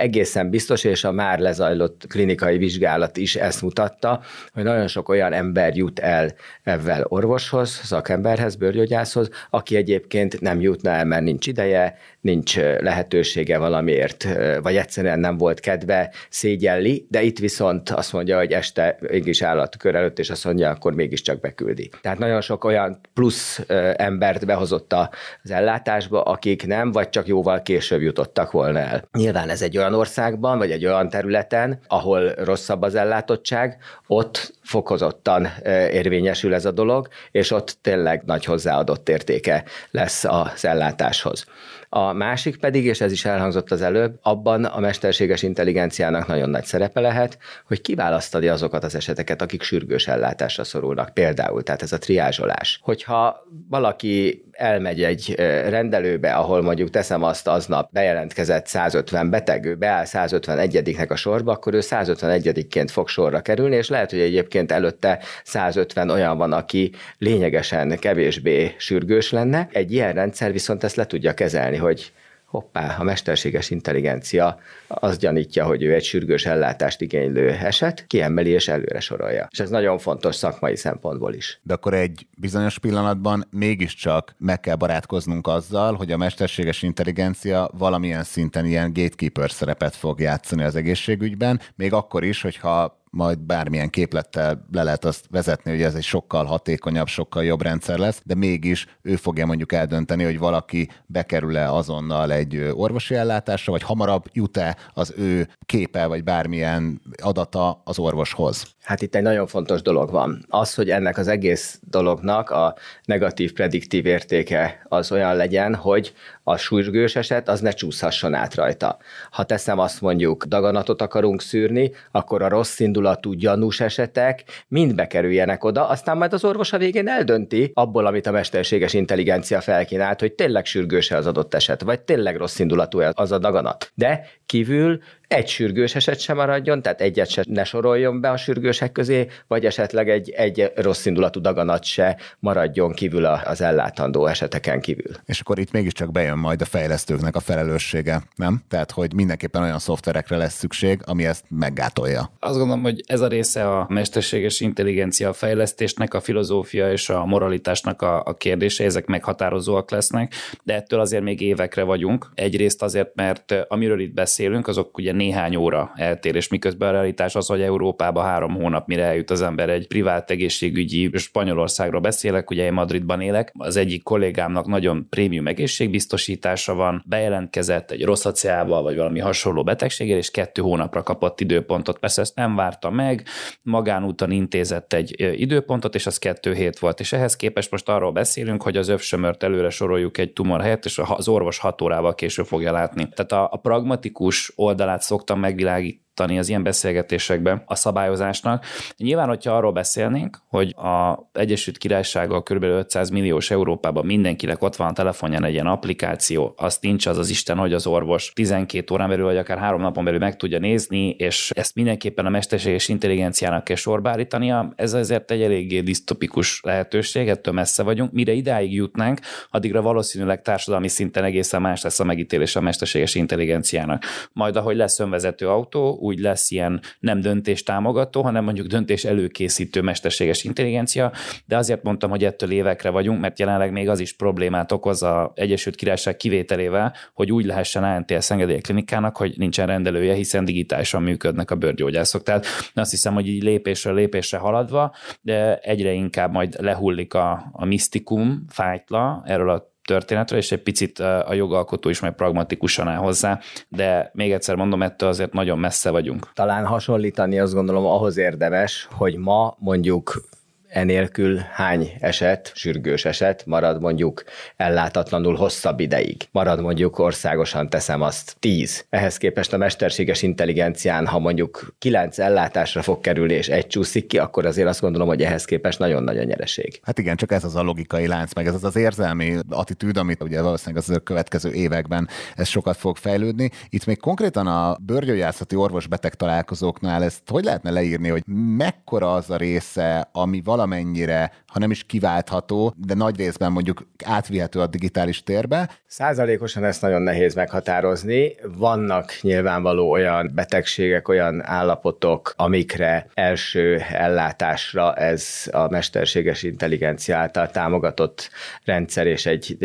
egészen 0.00 0.50
biztos, 0.50 0.84
és 0.84 1.04
a 1.04 1.12
már 1.12 1.38
lezajlott 1.38 2.04
klinikai 2.08 2.58
vizsgálat 2.58 3.16
is 3.16 3.36
ezt 3.36 3.62
mutatta, 3.62 4.20
hogy 4.52 4.62
nagyon 4.62 4.86
sok 4.86 5.08
olyan 5.08 5.32
ember 5.32 5.76
jut 5.76 5.98
el 5.98 6.34
ezzel 6.62 7.04
orvoshoz, 7.08 7.70
szakemberhez, 7.70 8.56
bőrgyógyászhoz, 8.56 9.28
aki 9.50 9.76
egyébként 9.76 10.40
nem 10.40 10.60
jutna 10.60 10.90
el, 10.90 11.04
mert 11.04 11.22
nincs 11.22 11.46
ideje, 11.46 11.98
nincs 12.20 12.56
lehetősége 12.58 13.58
valamiért, 13.58 14.26
vagy 14.62 14.76
egyszerűen 14.76 15.18
nem 15.18 15.36
volt 15.36 15.60
kedve, 15.60 16.12
szégyelli, 16.28 17.06
de 17.08 17.22
itt 17.22 17.38
viszont 17.38 17.90
azt 17.90 18.12
mondja, 18.12 18.38
hogy 18.38 18.52
este 18.52 18.98
mégis 19.00 19.42
állatkör 19.42 19.94
előtt, 19.94 20.18
és 20.18 20.30
azt 20.30 20.44
mondja, 20.44 20.70
akkor 20.70 20.94
mégiscsak 20.94 21.40
beküldi. 21.40 21.90
Tehát 22.00 22.18
nagyon 22.18 22.40
sok 22.40 22.64
olyan 22.64 23.00
plusz 23.14 23.60
embert 23.96 24.46
behozott 24.46 24.92
az 24.92 25.50
ellátásba, 25.50 26.22
akik 26.22 26.66
nem, 26.66 26.92
vagy 26.92 27.08
csak 27.08 27.26
jóval 27.26 27.62
később 27.62 28.00
jutottak 28.00 28.50
volna 28.50 28.78
el. 28.78 29.08
Nyilván 29.12 29.48
ez 29.48 29.62
egy 29.62 29.78
olyan 29.78 29.89
országban, 29.94 30.58
vagy 30.58 30.70
egy 30.70 30.86
olyan 30.86 31.08
területen, 31.08 31.80
ahol 31.86 32.32
rosszabb 32.34 32.82
az 32.82 32.94
ellátottság, 32.94 33.78
ott 34.06 34.54
fokozottan 34.62 35.48
érvényesül 35.90 36.54
ez 36.54 36.64
a 36.64 36.70
dolog, 36.70 37.08
és 37.30 37.50
ott 37.50 37.76
tényleg 37.82 38.22
nagy 38.26 38.44
hozzáadott 38.44 39.08
értéke 39.08 39.64
lesz 39.90 40.24
az 40.24 40.64
ellátáshoz. 40.64 41.44
A 41.92 42.12
másik 42.12 42.56
pedig, 42.56 42.84
és 42.84 43.00
ez 43.00 43.12
is 43.12 43.24
elhangzott 43.24 43.70
az 43.70 43.82
előbb, 43.82 44.18
abban 44.22 44.64
a 44.64 44.80
mesterséges 44.80 45.42
intelligenciának 45.42 46.26
nagyon 46.26 46.50
nagy 46.50 46.64
szerepe 46.64 47.00
lehet, 47.00 47.38
hogy 47.66 47.80
kiválasztani 47.80 48.48
azokat 48.48 48.84
az 48.84 48.94
eseteket, 48.94 49.42
akik 49.42 49.62
sürgős 49.62 50.08
ellátásra 50.08 50.64
szorulnak. 50.64 51.14
Például, 51.14 51.62
tehát 51.62 51.82
ez 51.82 51.92
a 51.92 51.98
triázsolás. 51.98 52.80
Hogyha 52.82 53.46
valaki 53.68 54.44
elmegy 54.52 55.02
egy 55.02 55.34
rendelőbe, 55.68 56.34
ahol 56.34 56.62
mondjuk 56.62 56.90
teszem 56.90 57.22
azt 57.22 57.48
aznap 57.48 57.92
bejelentkezett 57.92 58.66
150 58.66 59.30
beteg, 59.30 59.64
ő 59.64 59.74
beáll 59.74 60.04
151-nek 60.06 61.10
a 61.10 61.16
sorba, 61.16 61.52
akkor 61.52 61.74
ő 61.74 61.80
151-ként 61.82 62.88
fog 62.90 63.08
sorra 63.08 63.40
kerülni, 63.40 63.76
és 63.76 63.88
lehet, 63.88 64.10
hogy 64.10 64.20
egyébként 64.20 64.72
előtte 64.72 65.18
150 65.44 66.10
olyan 66.10 66.38
van, 66.38 66.52
aki 66.52 66.92
lényegesen 67.18 67.98
kevésbé 67.98 68.74
sürgős 68.78 69.30
lenne. 69.30 69.68
Egy 69.72 69.92
ilyen 69.92 70.12
rendszer 70.12 70.52
viszont 70.52 70.84
ezt 70.84 70.96
le 70.96 71.06
tudja 71.06 71.34
kezelni, 71.34 71.78
hogy 71.80 72.12
hoppá, 72.50 72.96
a 72.98 73.02
mesterséges 73.02 73.70
intelligencia 73.70 74.58
az 74.88 75.18
gyanítja, 75.18 75.64
hogy 75.64 75.82
ő 75.82 75.94
egy 75.94 76.04
sürgős 76.04 76.46
ellátást 76.46 77.00
igénylő 77.00 77.48
eset, 77.48 78.06
kiemeli 78.06 78.50
és 78.50 78.68
előre 78.68 79.00
sorolja. 79.00 79.46
És 79.50 79.60
ez 79.60 79.70
nagyon 79.70 79.98
fontos 79.98 80.34
szakmai 80.34 80.76
szempontból 80.76 81.34
is. 81.34 81.60
De 81.62 81.74
akkor 81.74 81.94
egy 81.94 82.26
bizonyos 82.36 82.78
pillanatban 82.78 83.46
mégiscsak 83.50 84.34
meg 84.38 84.60
kell 84.60 84.76
barátkoznunk 84.76 85.46
azzal, 85.46 85.94
hogy 85.94 86.12
a 86.12 86.16
mesterséges 86.16 86.82
intelligencia 86.82 87.70
valamilyen 87.78 88.24
szinten 88.24 88.66
ilyen 88.66 88.92
gatekeeper 88.92 89.50
szerepet 89.50 89.96
fog 89.96 90.20
játszani 90.20 90.62
az 90.62 90.76
egészségügyben, 90.76 91.60
még 91.74 91.92
akkor 91.92 92.24
is, 92.24 92.42
hogyha 92.42 92.99
majd 93.10 93.38
bármilyen 93.38 93.90
képlettel 93.90 94.66
le 94.72 94.82
lehet 94.82 95.04
azt 95.04 95.26
vezetni, 95.30 95.70
hogy 95.70 95.82
ez 95.82 95.94
egy 95.94 96.02
sokkal 96.02 96.44
hatékonyabb, 96.44 97.06
sokkal 97.06 97.44
jobb 97.44 97.62
rendszer 97.62 97.98
lesz, 97.98 98.20
de 98.24 98.34
mégis 98.34 98.86
ő 99.02 99.16
fogja 99.16 99.46
mondjuk 99.46 99.72
eldönteni, 99.72 100.24
hogy 100.24 100.38
valaki 100.38 100.88
bekerül-e 101.06 101.72
azonnal 101.72 102.32
egy 102.32 102.70
orvosi 102.72 103.14
ellátásra, 103.14 103.72
vagy 103.72 103.82
hamarabb 103.82 104.24
jut-e 104.32 104.76
az 104.94 105.14
ő 105.16 105.48
képe, 105.66 106.06
vagy 106.06 106.24
bármilyen 106.24 107.00
adata 107.22 107.80
az 107.84 107.98
orvoshoz. 107.98 108.66
Hát 108.82 109.02
itt 109.02 109.14
egy 109.14 109.22
nagyon 109.22 109.46
fontos 109.46 109.82
dolog 109.82 110.10
van. 110.10 110.44
Az, 110.48 110.74
hogy 110.74 110.90
ennek 110.90 111.18
az 111.18 111.28
egész 111.28 111.80
dolognak 111.82 112.50
a 112.50 112.74
negatív 113.04 113.52
prediktív 113.52 114.06
értéke 114.06 114.82
az 114.88 115.12
olyan 115.12 115.36
legyen, 115.36 115.74
hogy 115.74 116.12
a 116.50 116.56
sürgős 116.56 117.16
eset 117.16 117.48
az 117.48 117.60
ne 117.60 117.70
csúszhasson 117.70 118.34
át 118.34 118.54
rajta. 118.54 118.98
Ha 119.30 119.44
teszem 119.44 119.78
azt 119.78 120.00
mondjuk, 120.00 120.44
daganatot 120.44 121.02
akarunk 121.02 121.40
szűrni, 121.40 121.92
akkor 122.10 122.42
a 122.42 122.48
rossz 122.48 122.78
indulatú 122.78 123.32
gyanús 123.32 123.80
esetek 123.80 124.44
mind 124.68 124.94
bekerüljenek 124.94 125.64
oda, 125.64 125.88
aztán 125.88 126.16
majd 126.16 126.32
az 126.32 126.44
orvos 126.44 126.72
a 126.72 126.78
végén 126.78 127.08
eldönti 127.08 127.70
abból, 127.74 128.06
amit 128.06 128.26
a 128.26 128.30
mesterséges 128.30 128.94
intelligencia 128.94 129.60
felkínált, 129.60 130.20
hogy 130.20 130.32
tényleg 130.32 130.64
sürgős 130.64 131.10
az 131.10 131.26
adott 131.26 131.54
eset, 131.54 131.82
vagy 131.82 132.00
tényleg 132.00 132.36
rossz 132.36 132.58
indulatú 132.58 133.00
az 133.12 133.32
a 133.32 133.38
daganat. 133.38 133.92
De 133.94 134.26
kívül 134.46 135.00
egy 135.30 135.48
sürgős 135.48 135.94
eset 135.94 136.20
sem 136.20 136.36
maradjon, 136.36 136.82
tehát 136.82 137.00
egyet 137.00 137.30
se 137.30 137.44
ne 137.48 137.64
soroljon 137.64 138.20
be 138.20 138.30
a 138.30 138.36
sürgősek 138.36 138.92
közé, 138.92 139.26
vagy 139.46 139.64
esetleg 139.64 140.08
egy, 140.08 140.30
egy 140.30 140.72
rossz 140.76 141.06
indulatú 141.06 141.40
daganat 141.40 141.84
se 141.84 142.16
maradjon 142.38 142.92
kívül 142.92 143.24
az 143.24 143.60
ellátandó 143.60 144.26
eseteken 144.26 144.80
kívül. 144.80 145.12
És 145.26 145.40
akkor 145.40 145.58
itt 145.58 145.72
mégiscsak 145.72 146.12
bejön 146.12 146.38
majd 146.38 146.60
a 146.60 146.64
fejlesztőknek 146.64 147.36
a 147.36 147.40
felelőssége, 147.40 148.22
nem? 148.36 148.62
Tehát, 148.68 148.90
hogy 148.90 149.14
mindenképpen 149.14 149.62
olyan 149.62 149.78
szoftverekre 149.78 150.36
lesz 150.36 150.54
szükség, 150.54 151.00
ami 151.04 151.26
ezt 151.26 151.44
meggátolja. 151.48 152.32
Azt 152.40 152.56
gondolom, 152.56 152.82
hogy 152.82 153.00
ez 153.06 153.20
a 153.20 153.28
része 153.28 153.68
a 153.68 153.86
mesterséges 153.88 154.60
intelligencia 154.60 155.32
fejlesztésnek, 155.32 156.14
a 156.14 156.20
filozófia 156.20 156.92
és 156.92 157.08
a 157.08 157.24
moralitásnak 157.24 158.02
a, 158.02 158.22
a 158.24 158.34
kérdése, 158.34 158.84
ezek 158.84 159.06
meghatározóak 159.06 159.90
lesznek, 159.90 160.34
de 160.62 160.74
ettől 160.74 161.00
azért 161.00 161.22
még 161.22 161.40
évekre 161.40 161.82
vagyunk. 161.82 162.30
Egyrészt 162.34 162.82
azért, 162.82 163.14
mert 163.14 163.54
amiről 163.68 164.00
itt 164.00 164.14
beszélünk, 164.14 164.68
azok 164.68 164.98
ugye 164.98 165.18
néhány 165.20 165.56
óra 165.56 165.92
eltérés, 165.94 166.48
miközben 166.48 166.88
a 166.88 166.92
realitás 166.92 167.34
az, 167.34 167.46
hogy 167.46 167.60
Európába 167.60 168.20
három 168.20 168.54
hónap, 168.54 168.86
mire 168.86 169.04
eljut 169.04 169.30
az 169.30 169.42
ember 169.42 169.68
egy 169.68 169.86
privát 169.86 170.30
egészségügyi, 170.30 171.10
Spanyolországról 171.14 172.00
beszélek, 172.00 172.50
ugye 172.50 172.64
én 172.64 172.72
Madridban 172.72 173.20
élek, 173.20 173.52
az 173.58 173.76
egyik 173.76 174.02
kollégámnak 174.02 174.66
nagyon 174.66 175.06
prémium 175.10 175.46
egészségbiztosítása 175.46 176.74
van, 176.74 177.04
bejelentkezett 177.06 177.90
egy 177.90 178.04
rossz 178.04 178.24
vagy 178.66 178.96
valami 178.96 179.18
hasonló 179.20 179.62
betegségért, 179.62 180.18
és 180.18 180.30
kettő 180.30 180.62
hónapra 180.62 181.02
kapott 181.02 181.40
időpontot. 181.40 181.98
Persze 181.98 182.20
ezt 182.20 182.34
nem 182.34 182.54
várta 182.54 182.90
meg, 182.90 183.22
magánúton 183.62 184.30
intézett 184.30 184.92
egy 184.92 185.14
időpontot, 185.40 185.94
és 185.94 186.06
az 186.06 186.18
kettő 186.18 186.54
hét 186.54 186.78
volt. 186.78 187.00
És 187.00 187.12
ehhez 187.12 187.36
képest 187.36 187.70
most 187.70 187.88
arról 187.88 188.12
beszélünk, 188.12 188.62
hogy 188.62 188.76
az 188.76 188.88
övsömört 188.88 189.42
előre 189.42 189.70
soroljuk 189.70 190.18
egy 190.18 190.32
tumor 190.32 190.60
helyett, 190.60 190.84
és 190.84 191.00
az 191.04 191.28
orvos 191.28 191.58
hat 191.58 191.82
órával 191.82 192.14
később 192.14 192.46
fogja 192.46 192.72
látni. 192.72 193.08
Tehát 193.14 193.32
a, 193.32 193.48
a 193.52 193.56
pragmatikus 193.56 194.52
oldalát 194.56 195.02
szoktam 195.10 195.38
megvilágítani 195.38 196.08
torzítani 196.20 196.38
az 196.38 196.48
ilyen 196.48 196.62
beszélgetésekben 196.62 197.62
a 197.66 197.74
szabályozásnak. 197.74 198.64
Nyilván, 198.96 199.28
hogyha 199.28 199.56
arról 199.56 199.72
beszélnénk, 199.72 200.38
hogy 200.48 200.74
a 200.76 201.18
Egyesült 201.32 201.78
Királysággal 201.78 202.42
kb. 202.42 202.62
500 202.62 203.10
milliós 203.10 203.50
Európában 203.50 204.06
mindenkinek 204.06 204.62
ott 204.62 204.76
van 204.76 204.88
a 204.88 204.92
telefonján 204.92 205.44
egy 205.44 205.52
ilyen 205.52 205.66
applikáció, 205.66 206.54
azt 206.56 206.82
nincs 206.82 207.06
az 207.06 207.18
az 207.18 207.30
Isten, 207.30 207.56
hogy 207.56 207.72
az 207.72 207.86
orvos 207.86 208.32
12 208.34 208.94
órán 208.94 209.08
belül, 209.08 209.24
vagy 209.24 209.36
akár 209.36 209.58
három 209.58 209.80
napon 209.80 210.04
belül 210.04 210.18
meg 210.18 210.36
tudja 210.36 210.58
nézni, 210.58 211.10
és 211.10 211.50
ezt 211.54 211.74
mindenképpen 211.74 212.26
a 212.26 212.30
mesterséges 212.30 212.88
intelligenciának 212.88 213.64
kell 213.64 213.76
sorbálítania. 213.76 214.72
Ez 214.76 214.92
azért 214.92 215.30
egy 215.30 215.42
eléggé 215.42 215.80
disztopikus 215.80 216.60
lehetőség, 216.62 217.28
ettől 217.28 217.54
messze 217.54 217.82
vagyunk. 217.82 218.12
Mire 218.12 218.32
idáig 218.32 218.72
jutnánk, 218.72 219.20
addigra 219.50 219.82
valószínűleg 219.82 220.42
társadalmi 220.42 220.88
szinten 220.88 221.24
egészen 221.24 221.60
más 221.60 221.82
lesz 221.82 222.00
a 222.00 222.04
megítélés 222.04 222.56
a 222.56 222.60
mesterséges 222.60 223.14
intelligenciának. 223.14 224.02
Majd 224.32 224.56
ahogy 224.56 224.76
lesz 224.76 224.98
önvezető 224.98 225.48
autó, 225.48 225.98
úgy 226.10 226.18
lesz 226.18 226.50
ilyen 226.50 226.80
nem 226.98 227.20
döntés 227.20 227.62
támogató, 227.62 228.22
hanem 228.22 228.44
mondjuk 228.44 228.66
döntés 228.66 229.04
előkészítő 229.04 229.80
mesterséges 229.80 230.44
intelligencia, 230.44 231.12
de 231.46 231.56
azért 231.56 231.82
mondtam, 231.82 232.10
hogy 232.10 232.24
ettől 232.24 232.50
évekre 232.50 232.90
vagyunk, 232.90 233.20
mert 233.20 233.38
jelenleg 233.38 233.72
még 233.72 233.88
az 233.88 234.00
is 234.00 234.16
problémát 234.16 234.72
okoz 234.72 235.02
a 235.02 235.32
Egyesült 235.34 235.76
Királyság 235.76 236.16
kivételével, 236.16 236.94
hogy 237.14 237.32
úgy 237.32 237.44
lehessen 237.44 237.84
ANTS 237.84 238.30
engedély 238.30 238.60
klinikának, 238.60 239.16
hogy 239.16 239.34
nincsen 239.36 239.66
rendelője, 239.66 240.14
hiszen 240.14 240.44
digitálisan 240.44 241.02
működnek 241.02 241.50
a 241.50 241.54
bőrgyógyászok. 241.54 242.22
Tehát 242.22 242.46
azt 242.74 242.90
hiszem, 242.90 243.14
hogy 243.14 243.28
így 243.28 243.42
lépésről 243.42 243.94
lépésre 243.94 244.38
haladva, 244.38 244.94
de 245.20 245.58
egyre 245.58 245.92
inkább 245.92 246.32
majd 246.32 246.56
lehullik 246.60 247.14
a, 247.14 247.50
a 247.52 247.64
misztikum, 247.64 248.44
fájtla 248.48 249.22
erről 249.26 249.50
a 249.50 249.69
történetről, 249.90 250.38
és 250.38 250.52
egy 250.52 250.62
picit 250.62 250.98
a 250.98 251.32
jogalkotó 251.34 251.88
is 251.88 252.00
majd 252.00 252.12
pragmatikusan 252.12 252.88
áll 252.88 252.96
hozzá, 252.96 253.38
de 253.68 254.10
még 254.14 254.32
egyszer 254.32 254.54
mondom, 254.54 254.82
ettől 254.82 255.08
azért 255.08 255.32
nagyon 255.32 255.58
messze 255.58 255.90
vagyunk. 255.90 256.32
Talán 256.34 256.66
hasonlítani 256.66 257.38
azt 257.38 257.54
gondolom 257.54 257.84
ahhoz 257.86 258.16
érdemes, 258.16 258.88
hogy 258.90 259.16
ma 259.16 259.56
mondjuk 259.58 260.28
enélkül 260.70 261.36
hány 261.52 261.92
eset, 262.00 262.52
sürgős 262.54 263.04
eset 263.04 263.46
marad 263.46 263.80
mondjuk 263.80 264.24
ellátatlanul 264.56 265.34
hosszabb 265.34 265.80
ideig. 265.80 266.28
Marad 266.30 266.60
mondjuk 266.60 266.98
országosan 266.98 267.68
teszem 267.68 268.02
azt 268.02 268.36
10. 268.38 268.84
Ehhez 268.88 269.16
képest 269.16 269.52
a 269.52 269.56
mesterséges 269.56 270.22
intelligencián, 270.22 271.06
ha 271.06 271.18
mondjuk 271.18 271.74
9 271.78 272.18
ellátásra 272.18 272.82
fog 272.82 273.00
kerülni 273.00 273.32
és 273.32 273.48
egy 273.48 273.66
csúszik 273.66 274.06
ki, 274.06 274.18
akkor 274.18 274.46
azért 274.46 274.68
azt 274.68 274.80
gondolom, 274.80 275.08
hogy 275.08 275.22
ehhez 275.22 275.44
képest 275.44 275.78
nagyon 275.78 276.02
nagy 276.02 276.18
a 276.18 276.24
nyereség. 276.24 276.80
Hát 276.82 276.98
igen, 276.98 277.16
csak 277.16 277.32
ez 277.32 277.44
az 277.44 277.56
a 277.56 277.62
logikai 277.62 278.06
lánc, 278.06 278.34
meg 278.34 278.46
ez 278.46 278.54
az 278.54 278.64
az 278.64 278.76
érzelmi 278.76 279.36
attitűd, 279.48 279.96
amit 279.96 280.22
ugye 280.22 280.42
valószínűleg 280.42 280.84
az 280.88 281.00
következő 281.04 281.52
években 281.52 282.08
ez 282.36 282.48
sokat 282.48 282.76
fog 282.76 282.96
fejlődni. 282.96 283.50
Itt 283.68 283.86
még 283.86 284.00
konkrétan 284.00 284.46
a 284.46 284.76
bőrgyógyászati 284.80 285.56
orvos-beteg 285.56 286.14
találkozóknál 286.14 287.02
ezt 287.02 287.20
hogy 287.26 287.44
lehetne 287.44 287.70
leírni, 287.70 288.08
hogy 288.08 288.22
mekkora 288.56 289.12
az 289.12 289.30
a 289.30 289.36
része, 289.36 290.08
ami 290.12 290.40
valami 290.44 290.59
valamennyire, 290.60 291.32
ha 291.46 291.58
nem 291.58 291.70
is 291.70 291.84
kiváltható, 291.84 292.74
de 292.76 292.94
nagy 292.94 293.16
részben 293.16 293.52
mondjuk 293.52 293.86
átvihető 294.04 294.60
a 294.60 294.66
digitális 294.66 295.22
térbe. 295.22 295.70
Százalékosan 295.86 296.64
ezt 296.64 296.82
nagyon 296.82 297.02
nehéz 297.02 297.34
meghatározni. 297.34 298.34
Vannak 298.56 299.12
nyilvánvaló 299.20 299.90
olyan 299.90 300.30
betegségek, 300.34 301.08
olyan 301.08 301.42
állapotok, 301.44 302.32
amikre 302.36 303.06
első 303.14 303.78
ellátásra 303.92 304.94
ez 304.94 305.48
a 305.50 305.68
mesterséges 305.68 306.42
intelligencia 306.42 307.16
által 307.16 307.50
támogatott 307.50 308.30
rendszer 308.64 309.06
és 309.06 309.26
egy 309.26 309.56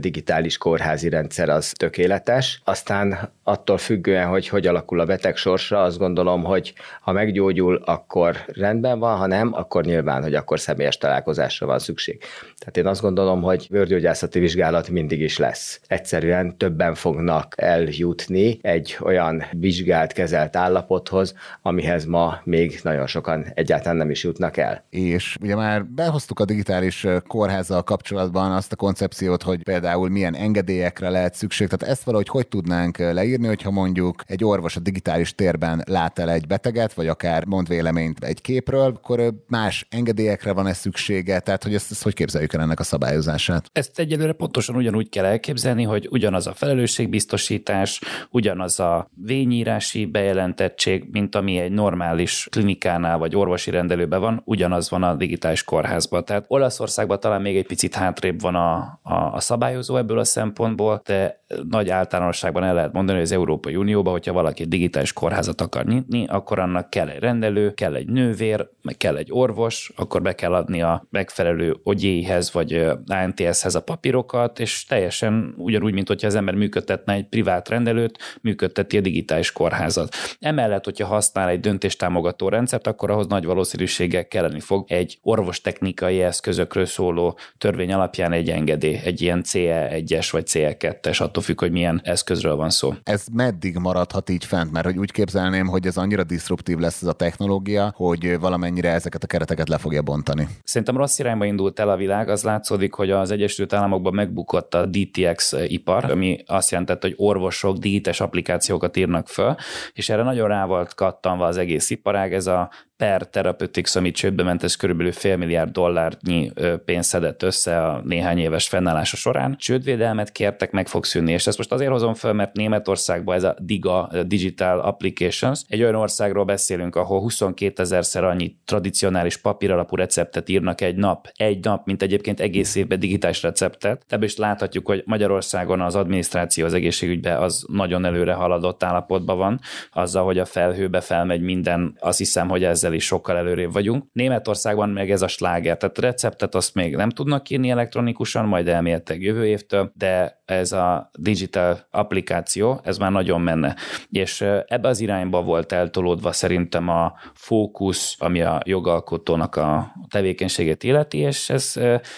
digitális 0.00 0.58
kórházi 0.58 1.08
rendszer 1.08 1.48
az 1.48 1.72
tökéletes. 1.76 2.60
Aztán 2.64 3.32
attól 3.42 3.78
függően, 3.78 4.28
hogy 4.28 4.48
hogy 4.48 4.66
alakul 4.66 5.00
a 5.00 5.04
beteg 5.04 5.36
sorsa, 5.36 5.82
azt 5.82 5.98
gondolom, 5.98 6.44
hogy 6.44 6.72
ha 7.00 7.12
meggyógyul, 7.12 7.82
akkor 7.84 8.36
rendben 8.46 8.98
van, 8.98 9.16
ha 9.16 9.26
nem, 9.26 9.54
akkor 9.54 9.84
nyilván, 9.84 10.22
hogy 10.22 10.34
akkor 10.34 10.60
személyes 10.60 10.98
találkozásra 10.98 11.66
van 11.66 11.78
szükség. 11.78 12.18
Tehát 12.58 12.76
én 12.76 12.86
azt 12.86 13.00
gondolom, 13.00 13.42
hogy 13.42 13.66
bőrgyógyászati 13.70 14.38
vizsgálat 14.38 14.88
mindig 14.88 15.20
is 15.20 15.38
lesz. 15.38 15.80
Egyszerűen 15.86 16.56
többen 16.56 16.94
fognak 16.94 17.54
eljutni 17.56 18.58
egy 18.62 18.96
olyan 19.00 19.44
vizsgált, 19.52 20.12
kezelt 20.12 20.56
állapothoz, 20.56 21.34
amihez 21.62 22.04
ma 22.04 22.40
még 22.44 22.80
nagyon 22.82 23.06
sokan 23.06 23.46
egyáltalán 23.54 23.96
nem 23.96 24.10
is 24.10 24.24
jutnak 24.24 24.56
el. 24.56 24.84
És 24.90 25.36
ugye 25.40 25.54
már 25.54 25.84
behoztuk 25.84 26.40
a 26.40 26.44
digitális 26.44 27.06
kórházzal 27.26 27.82
kapcsolatban 27.82 28.52
azt 28.52 28.72
a 28.72 28.76
koncepciót, 28.76 29.42
hogy 29.42 29.62
például 29.62 30.08
milyen 30.08 30.34
engedélyekre 30.34 31.08
lehet 31.08 31.34
szükség. 31.34 31.68
Tehát 31.68 31.94
ezt 31.94 32.02
valahogy 32.02 32.28
hogy 32.28 32.48
tudnánk 32.48 32.98
leírni, 32.98 33.31
hogyha 33.40 33.70
mondjuk 33.70 34.22
egy 34.26 34.44
orvos 34.44 34.76
a 34.76 34.80
digitális 34.80 35.34
térben 35.34 35.82
lát 35.86 36.18
el 36.18 36.30
egy 36.30 36.46
beteget, 36.46 36.92
vagy 36.92 37.08
akár 37.08 37.44
mond 37.46 37.68
véleményt 37.68 38.24
egy 38.24 38.40
képről, 38.40 38.80
akkor 38.80 39.32
más 39.48 39.86
engedélyekre 39.90 40.52
van-e 40.52 40.72
szüksége? 40.72 41.40
Tehát, 41.40 41.62
hogy 41.62 41.74
ezt, 41.74 41.90
ezt 41.90 42.02
hogy 42.02 42.14
képzeljük 42.14 42.52
el 42.52 42.60
ennek 42.60 42.80
a 42.80 42.82
szabályozását? 42.82 43.70
Ezt 43.72 43.98
egyelőre 43.98 44.32
pontosan 44.32 44.76
ugyanúgy 44.76 45.08
kell 45.08 45.24
elképzelni, 45.24 45.82
hogy 45.82 46.08
ugyanaz 46.10 46.46
a 46.46 46.52
felelősségbiztosítás, 46.52 48.00
ugyanaz 48.30 48.80
a 48.80 49.10
vényírási 49.14 50.06
bejelentettség, 50.06 51.04
mint 51.10 51.34
ami 51.34 51.58
egy 51.58 51.72
normális 51.72 52.46
klinikánál 52.50 53.18
vagy 53.18 53.36
orvosi 53.36 53.70
rendelőben 53.70 54.20
van, 54.20 54.42
ugyanaz 54.44 54.90
van 54.90 55.02
a 55.02 55.14
digitális 55.14 55.64
kórházban. 55.64 56.24
Tehát 56.24 56.44
Olaszországban 56.48 57.20
talán 57.20 57.40
még 57.40 57.56
egy 57.56 57.66
picit 57.66 57.94
hátrébb 57.94 58.40
van 58.40 58.54
a, 58.54 59.00
a, 59.02 59.14
a 59.14 59.40
szabályozó 59.40 59.96
ebből 59.96 60.18
a 60.18 60.24
szempontból, 60.24 61.02
de 61.04 61.40
nagy 61.68 61.90
általánosságban 61.90 62.64
el 62.64 62.74
lehet 62.74 62.92
mondani, 62.92 63.18
az 63.22 63.32
Európai 63.32 63.76
Unióban, 63.76 64.12
hogyha 64.12 64.32
valaki 64.32 64.64
digitális 64.64 65.12
kórházat 65.12 65.60
akar 65.60 65.84
nyitni, 65.84 66.26
akkor 66.28 66.58
annak 66.58 66.90
kell 66.90 67.08
egy 67.08 67.18
rendelő, 67.18 67.74
kell 67.74 67.94
egy 67.94 68.08
nővér, 68.08 68.68
meg 68.82 68.96
kell 68.96 69.16
egy 69.16 69.28
orvos, 69.30 69.92
akkor 69.96 70.22
be 70.22 70.34
kell 70.34 70.54
adni 70.54 70.82
a 70.82 71.06
megfelelő 71.10 71.76
ogyéhez 71.82 72.52
vagy 72.52 72.86
ANTS-hez 73.06 73.74
a 73.74 73.82
papírokat, 73.82 74.60
és 74.60 74.84
teljesen 74.84 75.54
ugyanúgy, 75.56 75.92
mint 75.92 76.08
hogyha 76.08 76.26
az 76.26 76.34
ember 76.34 76.54
működtetne 76.54 77.12
egy 77.14 77.28
privát 77.28 77.68
rendelőt, 77.68 78.18
működteti 78.40 78.96
a 78.96 79.00
digitális 79.00 79.52
kórházat. 79.52 80.14
Emellett, 80.40 80.84
hogyha 80.84 81.06
használ 81.06 81.48
egy 81.48 81.60
döntéstámogató 81.60 82.48
rendszert, 82.48 82.86
akkor 82.86 83.10
ahhoz 83.10 83.26
nagy 83.26 83.44
valószínűséggel 83.44 84.28
kelleni 84.28 84.60
fog 84.60 84.84
egy 84.90 85.18
orvostechnikai 85.22 86.22
eszközökről 86.22 86.86
szóló 86.86 87.38
törvény 87.58 87.92
alapján 87.92 88.32
egy 88.32 88.50
engedély, 88.50 88.98
egy 89.04 89.20
ilyen 89.20 89.44
CE1-es 89.48 90.28
vagy 90.30 90.46
CE2-es, 90.50 91.20
attól 91.22 91.42
függ, 91.42 91.60
hogy 91.60 91.72
milyen 91.72 92.00
eszközről 92.04 92.56
van 92.56 92.70
szó. 92.70 92.94
Ez 93.12 93.26
meddig 93.32 93.76
maradhat 93.76 94.30
így 94.30 94.44
fent? 94.44 94.72
Mert 94.72 94.84
hogy 94.84 94.98
úgy 94.98 95.10
képzelném, 95.10 95.66
hogy 95.66 95.86
ez 95.86 95.96
annyira 95.96 96.24
disruptív 96.24 96.78
lesz 96.78 97.02
ez 97.02 97.08
a 97.08 97.12
technológia, 97.12 97.92
hogy 97.96 98.38
valamennyire 98.40 98.90
ezeket 98.90 99.24
a 99.24 99.26
kereteket 99.26 99.68
le 99.68 99.78
fogja 99.78 100.02
bontani. 100.02 100.48
Szerintem 100.64 100.96
rossz 100.96 101.18
irányba 101.18 101.44
indult 101.44 101.80
el 101.80 101.88
a 101.88 101.96
világ, 101.96 102.28
az 102.28 102.42
látszódik, 102.42 102.94
hogy 102.94 103.10
az 103.10 103.30
Egyesült 103.30 103.72
Államokban 103.72 104.14
megbukott 104.14 104.74
a 104.74 104.86
DTX 104.86 105.52
ipar, 105.66 106.10
ami 106.10 106.38
azt 106.46 106.70
jelentett, 106.70 107.02
hogy 107.02 107.14
orvosok 107.16 107.76
digitális 107.76 108.20
applikációkat 108.20 108.96
írnak 108.96 109.28
föl, 109.28 109.54
és 109.92 110.08
erre 110.08 110.22
nagyon 110.22 110.48
rá 110.48 110.66
volt 110.66 110.94
kattanva 110.94 111.46
az 111.46 111.56
egész 111.56 111.90
iparág, 111.90 112.34
ez 112.34 112.46
a 112.46 112.70
per 112.96 113.28
Therapeutics, 113.28 113.94
ami 113.94 114.10
csődbe 114.10 114.42
ment, 114.42 114.62
ez 114.62 114.76
körülbelül 114.76 115.12
fél 115.12 115.36
milliárd 115.36 115.70
dollárnyi 115.70 116.52
pénzt 116.84 117.08
szedett 117.08 117.42
össze 117.42 117.86
a 117.86 118.00
néhány 118.04 118.38
éves 118.38 118.68
fennállása 118.68 119.16
során. 119.16 119.56
Csődvédelmet 119.56 120.32
kértek, 120.32 120.70
meg 120.70 120.88
fog 120.88 121.04
szűnni, 121.04 121.32
és 121.32 121.46
ezt 121.46 121.56
most 121.56 121.72
azért 121.72 121.90
hozom 121.90 122.14
fel, 122.14 122.32
mert 122.32 122.56
Németországban 122.56 123.34
ez 123.36 123.42
a 123.42 123.56
DIGA, 123.58 124.10
Digital 124.26 124.80
Applications, 124.80 125.60
egy 125.68 125.82
olyan 125.82 125.94
országról 125.94 126.44
beszélünk, 126.44 126.96
ahol 126.96 127.20
22 127.20 127.82
ezerszer 127.82 128.24
annyi 128.24 128.56
tradicionális 128.64 129.36
papíralapú 129.36 129.96
receptet 129.96 130.48
írnak 130.48 130.80
egy 130.80 130.96
nap, 130.96 131.30
egy 131.34 131.64
nap, 131.64 131.86
mint 131.86 132.02
egyébként 132.02 132.40
egész 132.40 132.74
évben 132.74 132.98
digitális 132.98 133.42
receptet. 133.42 134.04
Ebből 134.08 134.24
is 134.24 134.36
láthatjuk, 134.36 134.86
hogy 134.86 135.02
Magyarországon 135.06 135.80
az 135.80 135.94
adminisztráció 135.94 136.64
az 136.64 136.74
egészségügyben 136.74 137.36
az 137.36 137.64
nagyon 137.68 138.04
előre 138.04 138.32
haladott 138.32 138.82
állapotban 138.82 139.36
van, 139.36 139.60
azzal, 139.92 140.24
hogy 140.24 140.38
a 140.38 140.44
felhőbe 140.44 141.00
felmegy 141.00 141.40
minden, 141.40 141.96
azt 142.00 142.18
hiszem, 142.18 142.48
hogy 142.48 142.64
ezzel 142.64 142.91
ezzel 142.92 143.00
is 143.00 143.04
sokkal 143.04 143.36
előrébb 143.36 143.72
vagyunk. 143.72 144.04
Németországban 144.12 144.88
meg 144.88 145.10
ez 145.10 145.22
a 145.22 145.28
sláger, 145.28 145.76
tehát 145.76 145.98
receptet 145.98 146.54
azt 146.54 146.74
még 146.74 146.96
nem 146.96 147.10
tudnak 147.10 147.50
írni 147.50 147.70
elektronikusan, 147.70 148.44
majd 148.44 148.68
elméletek 148.68 149.20
jövő 149.20 149.46
évtől, 149.46 149.92
de 149.94 150.42
ez 150.44 150.72
a 150.72 151.10
digital 151.18 151.86
applikáció, 151.90 152.80
ez 152.84 152.98
már 152.98 153.10
nagyon 153.10 153.40
menne. 153.40 153.76
És 154.10 154.40
ebbe 154.66 154.88
az 154.88 155.00
irányba 155.00 155.42
volt 155.42 155.72
eltolódva 155.72 156.32
szerintem 156.32 156.88
a 156.88 157.12
fókusz, 157.34 158.16
ami 158.18 158.42
a 158.42 158.60
jogalkotónak 158.64 159.56
a 159.56 159.92
tevékenységét 160.08 160.82
illeti, 160.82 161.18
és 161.18 161.50
ez 161.50 161.64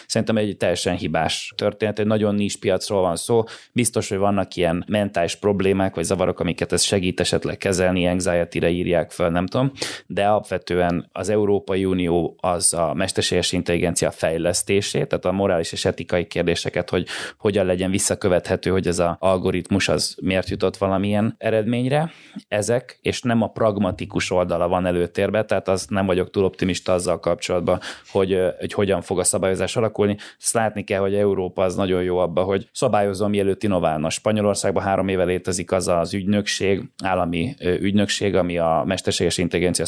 szerintem 0.07 0.37
egy 0.37 0.57
teljesen 0.57 0.97
hibás 0.97 1.53
történet, 1.57 1.99
egy 1.99 2.07
nagyon 2.07 2.35
nincs 2.35 2.59
piacról 2.59 3.01
van 3.01 3.17
szó, 3.17 3.43
biztos, 3.73 4.09
hogy 4.09 4.19
vannak 4.19 4.57
ilyen 4.57 4.85
mentális 4.89 5.35
problémák, 5.37 5.95
vagy 5.95 6.05
zavarok, 6.05 6.41
amiket 6.41 6.73
ez 6.73 6.83
segít 6.83 7.21
esetleg 7.21 7.57
kezelni, 7.57 8.07
anxiety-re 8.07 8.69
írják 8.69 9.11
fel, 9.11 9.31
nem 9.31 9.47
tudom, 9.47 9.73
de 10.07 10.27
alapvetően 10.55 11.09
az 11.13 11.29
Európai 11.29 11.85
Unió 11.85 12.37
az 12.41 12.75
a 12.75 12.95
mesterséges 12.95 13.53
intelligencia 13.53 14.11
fejlesztését, 14.11 15.09
tehát 15.09 15.25
a 15.25 15.33
morális 15.33 15.73
és 15.73 15.85
etikai 15.85 16.27
kérdéseket, 16.27 16.91
hogy 16.91 17.07
hogyan 17.39 17.67
legyen 17.67 17.91
visszakövethető, 17.91 18.71
hogy 18.71 18.87
ez 18.87 18.99
az 18.99 19.17
algoritmus 19.19 19.89
az 19.89 20.17
miért 20.23 20.49
jutott 20.49 20.77
valamilyen 20.77 21.35
eredményre. 21.39 22.11
Ezek, 22.49 22.99
és 23.03 23.23
nem 23.23 23.43
a 23.43 23.49
pragmatikus 23.49 24.31
oldala 24.31 24.69
van 24.69 24.87
előtérbe, 24.87 25.45
tehát 25.45 25.69
az 25.69 25.87
nem 25.89 26.07
vagyok 26.07 26.31
túl 26.31 26.45
optimista 26.45 26.93
azzal 26.93 27.21
kapcsolatban, 27.21 27.81
hogy, 28.11 28.39
hogy 28.59 28.73
hogyan 28.73 29.03
fog 29.03 29.19
a 29.19 29.25
szabályozás 29.25 29.77
alakulni. 29.77 30.17
Ezt 30.41 30.55
látni 30.55 30.85
kell, 30.85 31.01
hogy 31.01 31.15
Európa 31.15 31.63
az 31.63 31.75
nagyon 31.75 32.03
jó 32.03 32.19
abba, 32.19 32.43
hogy 32.43 32.69
szabályozom, 32.73 33.31
mielőtt 33.31 33.63
innoválna. 33.63 34.11
Spanyolországban 34.11 34.83
három 34.83 35.09
éve 35.09 35.25
létezik 35.25 35.73
az 35.73 35.89
az 35.89 36.15
ügynökség, 36.15 36.83
állami 37.05 37.55
ügynökség, 37.61 38.35
ami 38.35 38.59
a 38.59 38.83
mesterséges 38.87 39.39
intelligencia 39.39 39.85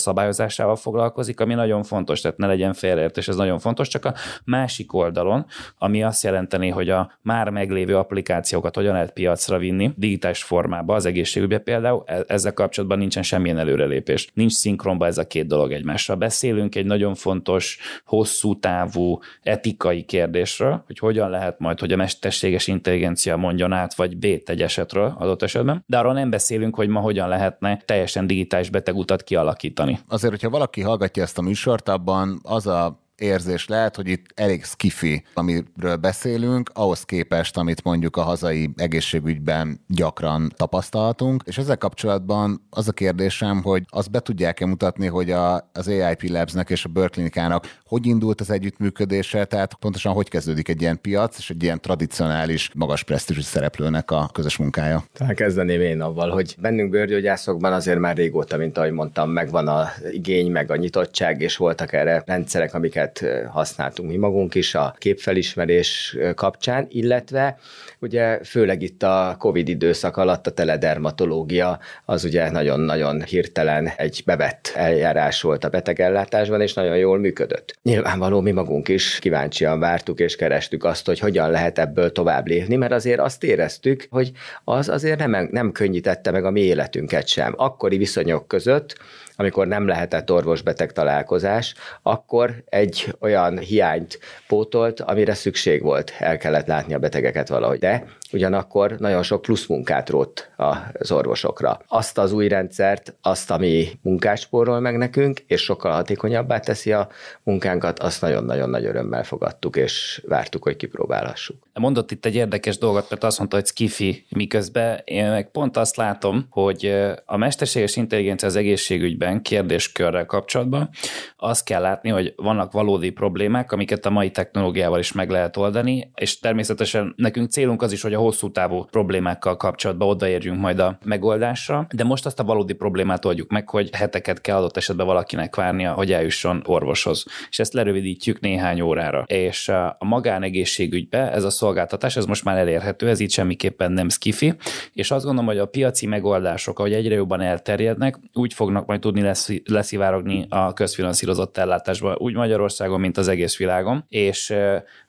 szabályozásával 0.57 0.77
foglalkozik, 0.77 1.41
ami 1.41 1.55
nagyon 1.55 1.83
fontos, 1.83 2.21
tehát 2.21 2.37
ne 2.37 2.47
legyen 2.47 2.73
félreértés, 2.73 3.29
ez 3.29 3.37
nagyon 3.37 3.59
fontos, 3.59 3.89
csak 3.89 4.05
a 4.05 4.15
másik 4.45 4.93
oldalon, 4.95 5.47
ami 5.79 6.03
azt 6.03 6.25
jelenteni, 6.25 6.69
hogy 6.69 6.91
a 6.91 7.13
már 7.23 7.49
meglévő 7.51 7.97
applikációkat 7.97 8.75
hogyan 8.75 8.93
lehet 8.93 9.13
piacra 9.13 9.59
vinni, 9.59 9.93
digitális 9.97 10.43
formába, 10.43 10.95
az 10.95 11.07
egészségügybe 11.07 11.59
például, 11.59 12.03
e- 12.07 12.25
ezzel 12.27 12.53
kapcsolatban 12.53 12.99
nincsen 12.99 13.23
semmilyen 13.23 13.59
előrelépés. 13.59 14.29
Nincs 14.35 14.53
szinkronba 14.53 15.07
ez 15.07 15.19
a 15.19 15.27
két 15.27 15.47
dolog 15.47 15.73
egymással. 15.73 16.17
Beszélünk 16.17 16.75
egy 16.75 16.87
nagyon 16.87 17.15
fontos, 17.15 17.79
hosszú 18.05 18.59
távú 18.59 19.19
etikai 19.43 20.03
kérdésről, 20.03 20.83
hogy 20.87 20.99
hogyan 20.99 21.31
lehet 21.31 21.59
majd, 21.59 21.81
hogy 21.81 21.93
a 21.93 21.97
mesterséges 21.97 22.67
intelligencia 22.67 23.37
mondjon 23.37 23.73
át, 23.73 23.95
vagy 23.95 24.17
B 24.17 24.25
egy 24.25 24.63
esetről 24.63 25.15
adott 25.19 25.43
esetben, 25.43 25.85
de 25.87 25.99
arról 25.99 26.13
nem 26.13 26.31
beszélünk, 26.31 26.75
hogy 26.75 26.89
ma 26.89 27.01
hogyan 27.01 27.29
lehetne 27.29 27.83
teljesen 27.85 28.27
digitális 28.27 28.71
betegutat 28.71 29.23
kialakítani. 29.23 29.99
Azért, 30.09 30.33
hogyha 30.33 30.46
valaki 30.49 30.81
hallgatja 30.81 31.23
ezt 31.23 31.39
a 31.39 31.43
műsort, 31.43 31.89
abban 31.89 32.41
az 32.43 32.67
a 32.67 33.06
érzés 33.17 33.69
lehet, 33.69 33.97
hogy 33.97 34.09
itt 34.09 34.25
elég 34.35 34.65
skifi, 34.65 35.25
amiről 35.35 35.97
beszélünk, 36.01 36.71
ahhoz 36.75 37.05
képest, 37.05 37.57
amit 37.57 37.85
mondjuk 37.85 38.17
a 38.17 38.23
hazai 38.23 38.71
egészségügyben 38.77 39.81
gyakran 39.89 40.53
tapasztaltunk. 40.57 41.43
És 41.47 41.59
ezzel 41.59 41.79
kapcsolatban 41.79 42.67
az 42.71 42.89
a 42.89 42.93
kérdésem, 42.93 43.63
hogy 43.63 43.83
azt 43.89 44.11
be 44.11 44.21
tudják-e 44.21 44.67
mutatni, 44.67 45.07
hogy 45.07 45.31
a, 45.31 45.71
az 45.73 45.89
AIP 45.89 46.23
Labsnek 46.29 46.71
és 46.71 46.85
a 46.85 46.89
Berklinikának 46.89 47.65
hogy 47.87 48.07
indult 48.07 48.41
az 48.41 48.51
együttműködése, 48.51 49.45
tehát 49.45 49.75
pontosan 49.75 50.13
hogy 50.13 50.29
kezdődik 50.29 50.69
egy 50.69 50.81
ilyen 50.81 51.01
piac 51.01 51.39
és 51.39 51.51
egy 51.51 51.63
ilyen 51.63 51.81
tradicionális, 51.81 52.71
magas 52.75 53.03
presztízsű 53.03 53.41
szereplőnek 53.41 54.11
a 54.11 54.31
közös 54.33 54.57
munkája? 54.57 55.05
Tehát 55.13 55.35
kezdeném 55.35 55.81
én 55.81 56.01
avval, 56.01 56.31
hogy 56.31 56.55
bennünk 56.59 56.91
bőrgyógyászokban 56.91 57.73
azért 57.73 57.99
már 57.99 58.17
régóta, 58.17 58.57
mint 58.57 58.79
ahogy 58.79 58.91
mondtam, 58.93 59.31
megvan 59.31 59.69
a 59.69 59.89
igény, 60.11 60.51
meg 60.51 60.71
a 60.71 60.77
nyitottság, 60.77 61.41
és 61.41 61.57
voltak 61.57 61.93
erre 61.93 62.23
rendszerek, 62.27 62.75
amiket 62.75 63.06
amiket 63.07 63.49
használtunk 63.51 64.11
mi 64.11 64.17
magunk 64.17 64.55
is 64.55 64.75
a 64.75 64.95
képfelismerés 64.99 66.17
kapcsán, 66.35 66.87
illetve 66.89 67.59
ugye 68.01 68.45
főleg 68.45 68.83
itt 68.83 69.03
a 69.03 69.37
COVID 69.39 69.69
időszak 69.69 70.17
alatt 70.17 70.47
a 70.47 70.51
teledermatológia 70.51 71.79
az 72.05 72.25
ugye 72.25 72.51
nagyon-nagyon 72.51 73.23
hirtelen 73.23 73.91
egy 73.97 74.23
bevett 74.25 74.73
eljárás 74.75 75.43
volt 75.43 75.65
a 75.65 75.69
betegellátásban, 75.69 76.61
és 76.61 76.75
nagyon 76.75 76.97
jól 76.97 77.19
működött. 77.19 77.79
Nyilvánvaló 77.83 78.41
mi 78.41 78.51
magunk 78.51 78.89
is 78.89 79.19
kíváncsian 79.19 79.79
vártuk 79.79 80.21
és 80.21 80.37
kerestük 80.37 80.85
azt, 80.85 81.07
hogy 81.07 81.19
hogyan 81.19 81.51
lehet 81.51 81.79
ebből 81.79 82.13
tovább 82.13 82.47
lépni, 82.47 82.77
mert 82.77 82.93
azért 82.93 83.21
azt 83.21 83.45
éreztük, 83.45 84.07
hogy 84.11 84.33
az 84.65 84.89
azért 84.89 85.27
nem, 85.27 85.49
nem 85.51 85.73
könnyítette 85.73 86.31
meg 86.31 86.45
a 86.45 86.51
mi 86.51 86.61
életünket 86.61 87.27
sem. 87.27 87.55
Akkori 87.57 87.97
viszonyok 87.97 88.49
között 88.49 88.97
amikor 89.37 89.67
nem 89.67 89.87
lehetett 89.87 90.33
orvos-beteg 90.33 90.93
találkozás, 90.93 91.75
akkor 92.03 92.63
egy 92.65 93.15
olyan 93.21 93.59
hiányt 93.59 94.19
pótolt, 94.47 95.01
amire 95.01 95.35
szükség 95.35 95.83
volt. 95.83 96.13
El 96.19 96.37
kellett 96.37 96.67
látni 96.67 96.95
a 96.95 96.99
betegeket 96.99 97.49
valahogy. 97.49 97.79
De 97.79 98.05
ugyanakkor 98.33 98.97
nagyon 98.99 99.23
sok 99.23 99.43
plusz 99.43 99.67
munkát 99.67 100.09
rótt 100.09 100.51
az 100.93 101.13
orvosokra. 101.13 101.79
Azt 101.87 102.19
az 102.19 102.33
új 102.33 102.49
rendszert, 102.49 103.15
azt, 103.23 103.51
ami 103.51 103.89
munkássporról 104.03 104.81
meg 104.81 104.97
nekünk, 104.97 105.41
és 105.47 105.61
sokkal 105.63 105.93
hatékonyabbá 105.93 106.59
teszi 106.59 106.93
a 106.93 107.09
munkánkat, 107.43 107.99
azt 107.99 108.21
nagyon-nagyon 108.21 108.71
nagy 108.71 108.85
örömmel 108.85 109.25
fogadtuk, 109.25 109.77
és 109.77 110.23
vártuk, 110.29 110.63
hogy 110.63 110.77
kipróbálhassuk. 110.77 111.57
Mondott 111.73 112.11
itt 112.11 112.27
egy 112.27 112.35
érdekes 112.35 112.79
dolgot, 112.79 113.11
mert 113.11 113.25
azt 113.25 113.39
mondta, 113.39 113.57
hogy 113.57 113.67
skifi, 113.67 114.27
miközben 114.29 115.01
én 115.05 115.31
meg 115.31 115.51
pont 115.51 115.77
azt 115.77 115.97
látom, 115.97 116.47
hogy 116.51 116.95
a 117.25 117.37
mesterséges 117.37 117.97
intelligencia 117.97 118.49
az 118.49 118.57
egészségügyben 118.57 119.43
kérdéskörrel 119.43 120.27
kapcsolatban 120.27 120.91
azt 121.37 121.65
kell 121.65 121.81
látni, 121.81 122.11
hogy 122.11 122.33
vannak 122.37 122.73
valódi 122.73 123.11
problémák, 123.11 123.73
amiket 123.73 124.07
a 124.07 124.11
mai 124.11 124.31
technológiával 124.31 124.99
is 124.99 125.13
meg 125.13 125.31
lehet 125.31 125.57
oldani, 125.57 126.11
és 126.15 126.39
természetesen 126.39 127.15
nekünk 127.17 127.51
célunk 127.51 127.83
az 127.83 127.93
is, 127.93 128.03
hogy 128.03 128.15
a 128.17 128.21
hosszú 128.21 128.51
távú 128.51 128.85
problémákkal 128.85 129.57
kapcsolatban 129.57 130.09
odaérjünk 130.09 130.61
majd 130.61 130.79
a 130.79 130.99
megoldásra, 131.05 131.87
de 131.91 132.05
most 132.05 132.27
azt 132.27 132.41
a 132.41 132.45
valódi 132.45 132.73
problémát 132.73 133.25
oldjuk 133.25 133.51
meg, 133.51 133.69
hogy 133.69 133.89
heteket 133.93 134.41
kell 134.41 134.57
adott 134.57 134.77
esetben 134.77 135.07
valakinek 135.07 135.57
várnia, 135.57 135.93
hogy 135.93 136.13
eljusson 136.13 136.63
orvoshoz. 136.67 137.25
És 137.51 137.59
ezt 137.59 137.73
lerövidítjük 137.73 138.41
néhány 138.41 138.81
órára. 138.81 139.25
És 139.27 139.69
a 139.69 139.97
magánegészségügybe 139.99 141.33
ez 141.33 141.45
a 141.45 141.51
szolgáltatás, 141.51 142.17
ez 142.17 142.25
most 142.25 142.45
már 142.45 142.59
elérhető, 142.59 143.09
ez 143.09 143.21
itt 143.21 143.31
semmiképpen 143.31 143.93
nem 143.93 144.09
skifi, 144.09 144.55
és 144.93 145.11
azt 145.11 145.25
gondolom, 145.25 145.51
hogy 145.51 145.59
a 145.59 145.67
piaci 145.67 146.07
megoldások, 146.07 146.79
ahogy 146.79 146.93
egyre 146.93 147.15
jobban 147.15 147.41
elterjednek, 147.41 148.19
úgy 148.33 148.55
fognak 148.55 148.87
majd 148.87 149.01
tudni 149.01 149.21
lesz, 149.21 149.51
leszivárogni 149.65 150.47
a 150.49 150.73
közfinanszírozott 150.73 151.59
ellátásba, 151.59 152.17
úgy 152.19 152.35
Magyarországon, 152.35 153.01
mint 153.01 153.17
az 153.17 153.29
egész 153.29 153.57
világon, 153.57 154.05
és 154.09 154.55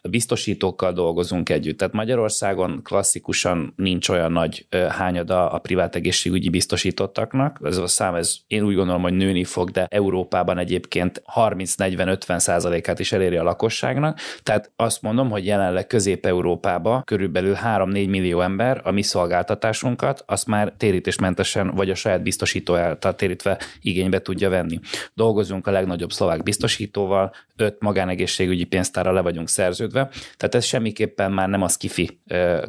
biztosítókkal 0.08 0.94
dolgozunk 0.94 1.50
együtt. 1.50 1.78
Tehát 1.78 1.94
Magyarországon 1.94 2.80
klasszikusan 2.84 3.74
nincs 3.76 4.10
olyan 4.10 4.32
nagy 4.32 4.68
hányada 4.90 5.52
a 5.52 5.58
privát 5.58 5.96
egészségügyi 5.96 6.50
biztosítottaknak. 6.50 7.60
Ez 7.64 7.78
a 7.78 7.88
szám, 7.88 8.16
ez 8.16 8.36
én 8.48 8.64
úgy 8.64 8.76
gondolom, 8.76 9.02
hogy 9.02 9.14
nőni 9.14 9.44
fog, 9.44 9.70
de 9.70 9.88
Európában 9.90 10.58
egyébként 10.58 11.22
30-40-50 11.36 12.40
százalékát 12.40 13.00
is 13.00 13.12
eléri 13.12 13.36
a 13.36 13.44
lakosságnak. 13.44 14.20
Tehát 14.44 14.72
azt 14.76 15.02
mondom, 15.02 15.30
hogy 15.30 15.46
jelenleg 15.46 15.88
Közép-Európában 15.88 17.04
körülbelül 17.04 17.56
3-4 17.66 18.10
millió 18.10 18.42
ember 18.42 18.82
a 18.84 18.92
mi 18.92 19.02
szolgáltatásunkat, 19.02 20.24
azt 20.26 20.48
már 20.48 20.74
térítésmentesen 20.78 21.76
vagy 21.76 21.90
a 21.90 21.96
saját 21.96 22.24
biztosító 22.24 22.76
által 22.76 23.16
térítve 23.16 23.60
igénybe 23.82 24.22
tudja 24.22 24.50
venni. 24.50 24.80
Dolgozunk 25.14 25.68
a 25.68 25.72
legnagyobb 25.72 26.12
szlovák 26.12 26.44
biztosítóval, 26.44 27.34
öt 27.56 27.76
magánegészségügyi 27.80 28.64
pénztára 28.64 29.12
le 29.12 29.22
vagyunk 29.22 29.50
szerződve, 29.50 29.97
tehát 30.06 30.56
ez 30.56 30.66
semmiképpen 30.66 31.32
már 31.32 31.50
nem 31.50 31.62
az 31.62 31.78
kifi 31.78 32.20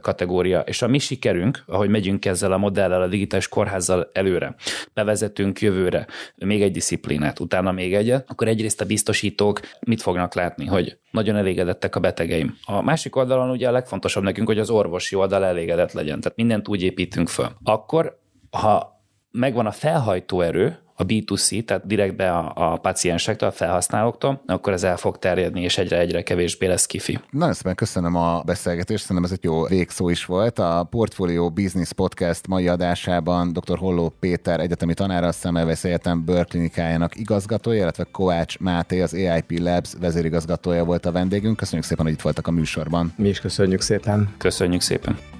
kategória. 0.00 0.60
És 0.60 0.82
a 0.82 0.88
mi 0.88 0.98
sikerünk, 0.98 1.62
ahogy 1.66 1.88
megyünk 1.88 2.24
ezzel 2.24 2.52
a 2.52 2.58
modellel, 2.58 3.02
a 3.02 3.06
digitális 3.06 3.48
kórházzal 3.48 4.10
előre, 4.12 4.54
bevezetünk 4.94 5.60
jövőre 5.60 6.06
még 6.36 6.62
egy 6.62 6.72
disziplinát, 6.72 7.40
utána 7.40 7.72
még 7.72 7.94
egyet, 7.94 8.30
akkor 8.30 8.48
egyrészt 8.48 8.80
a 8.80 8.84
biztosítók 8.84 9.60
mit 9.80 10.02
fognak 10.02 10.34
látni, 10.34 10.66
hogy 10.66 10.98
nagyon 11.10 11.36
elégedettek 11.36 11.96
a 11.96 12.00
betegeim. 12.00 12.56
A 12.64 12.82
másik 12.82 13.16
oldalon 13.16 13.50
ugye 13.50 13.68
a 13.68 13.72
legfontosabb 13.72 14.22
nekünk, 14.22 14.46
hogy 14.46 14.58
az 14.58 14.70
orvosi 14.70 15.14
oldal 15.14 15.44
elégedett 15.44 15.92
legyen. 15.92 16.20
Tehát 16.20 16.36
mindent 16.36 16.68
úgy 16.68 16.82
építünk 16.82 17.28
föl. 17.28 17.48
Akkor, 17.64 18.18
ha 18.50 19.02
megvan 19.30 19.66
a 19.66 19.70
felhajtó 19.70 20.40
erő, 20.40 20.78
a 21.00 21.06
B2C, 21.06 21.64
tehát 21.64 21.86
direktbe 21.86 22.30
a, 22.30 22.52
a 22.54 22.76
paciensektől, 22.76 23.48
a 23.48 23.52
felhasználóktól, 23.52 24.42
akkor 24.46 24.72
ez 24.72 24.82
el 24.82 24.96
fog 24.96 25.18
terjedni, 25.18 25.62
és 25.62 25.78
egyre-egyre 25.78 26.22
kevésbé 26.22 26.66
lesz 26.66 26.86
kifi. 26.86 27.18
Nagyon 27.30 27.54
szépen 27.54 27.74
köszönöm 27.74 28.14
a 28.14 28.42
beszélgetést, 28.42 29.02
szerintem 29.02 29.24
ez 29.24 29.32
egy 29.32 29.44
jó 29.44 29.64
végszó 29.64 30.08
is 30.08 30.24
volt. 30.24 30.58
A 30.58 30.86
Portfolio 30.90 31.50
Business 31.50 31.92
Podcast 31.92 32.46
mai 32.46 32.68
adásában 32.68 33.52
dr. 33.52 33.78
Holló 33.78 34.12
Péter 34.20 34.60
egyetemi 34.60 34.94
tanára, 34.94 35.26
a 35.26 35.32
Szemelvesz 35.32 35.84
Egyetem 35.84 36.24
bőrklinikájának 36.24 37.16
igazgatója, 37.16 37.80
illetve 37.80 38.06
Kovács 38.12 38.58
Máté, 38.58 39.00
az 39.00 39.14
AIP 39.14 39.58
Labs 39.58 39.92
vezérigazgatója 40.00 40.84
volt 40.84 41.06
a 41.06 41.12
vendégünk. 41.12 41.56
Köszönjük 41.56 41.86
szépen, 41.86 42.04
hogy 42.04 42.14
itt 42.14 42.20
voltak 42.20 42.46
a 42.46 42.50
műsorban. 42.50 43.12
Mi 43.16 43.28
is 43.28 43.40
köszönjük 43.40 43.80
szépen. 43.80 44.34
Köszönjük 44.38 44.80
szépen. 44.80 45.37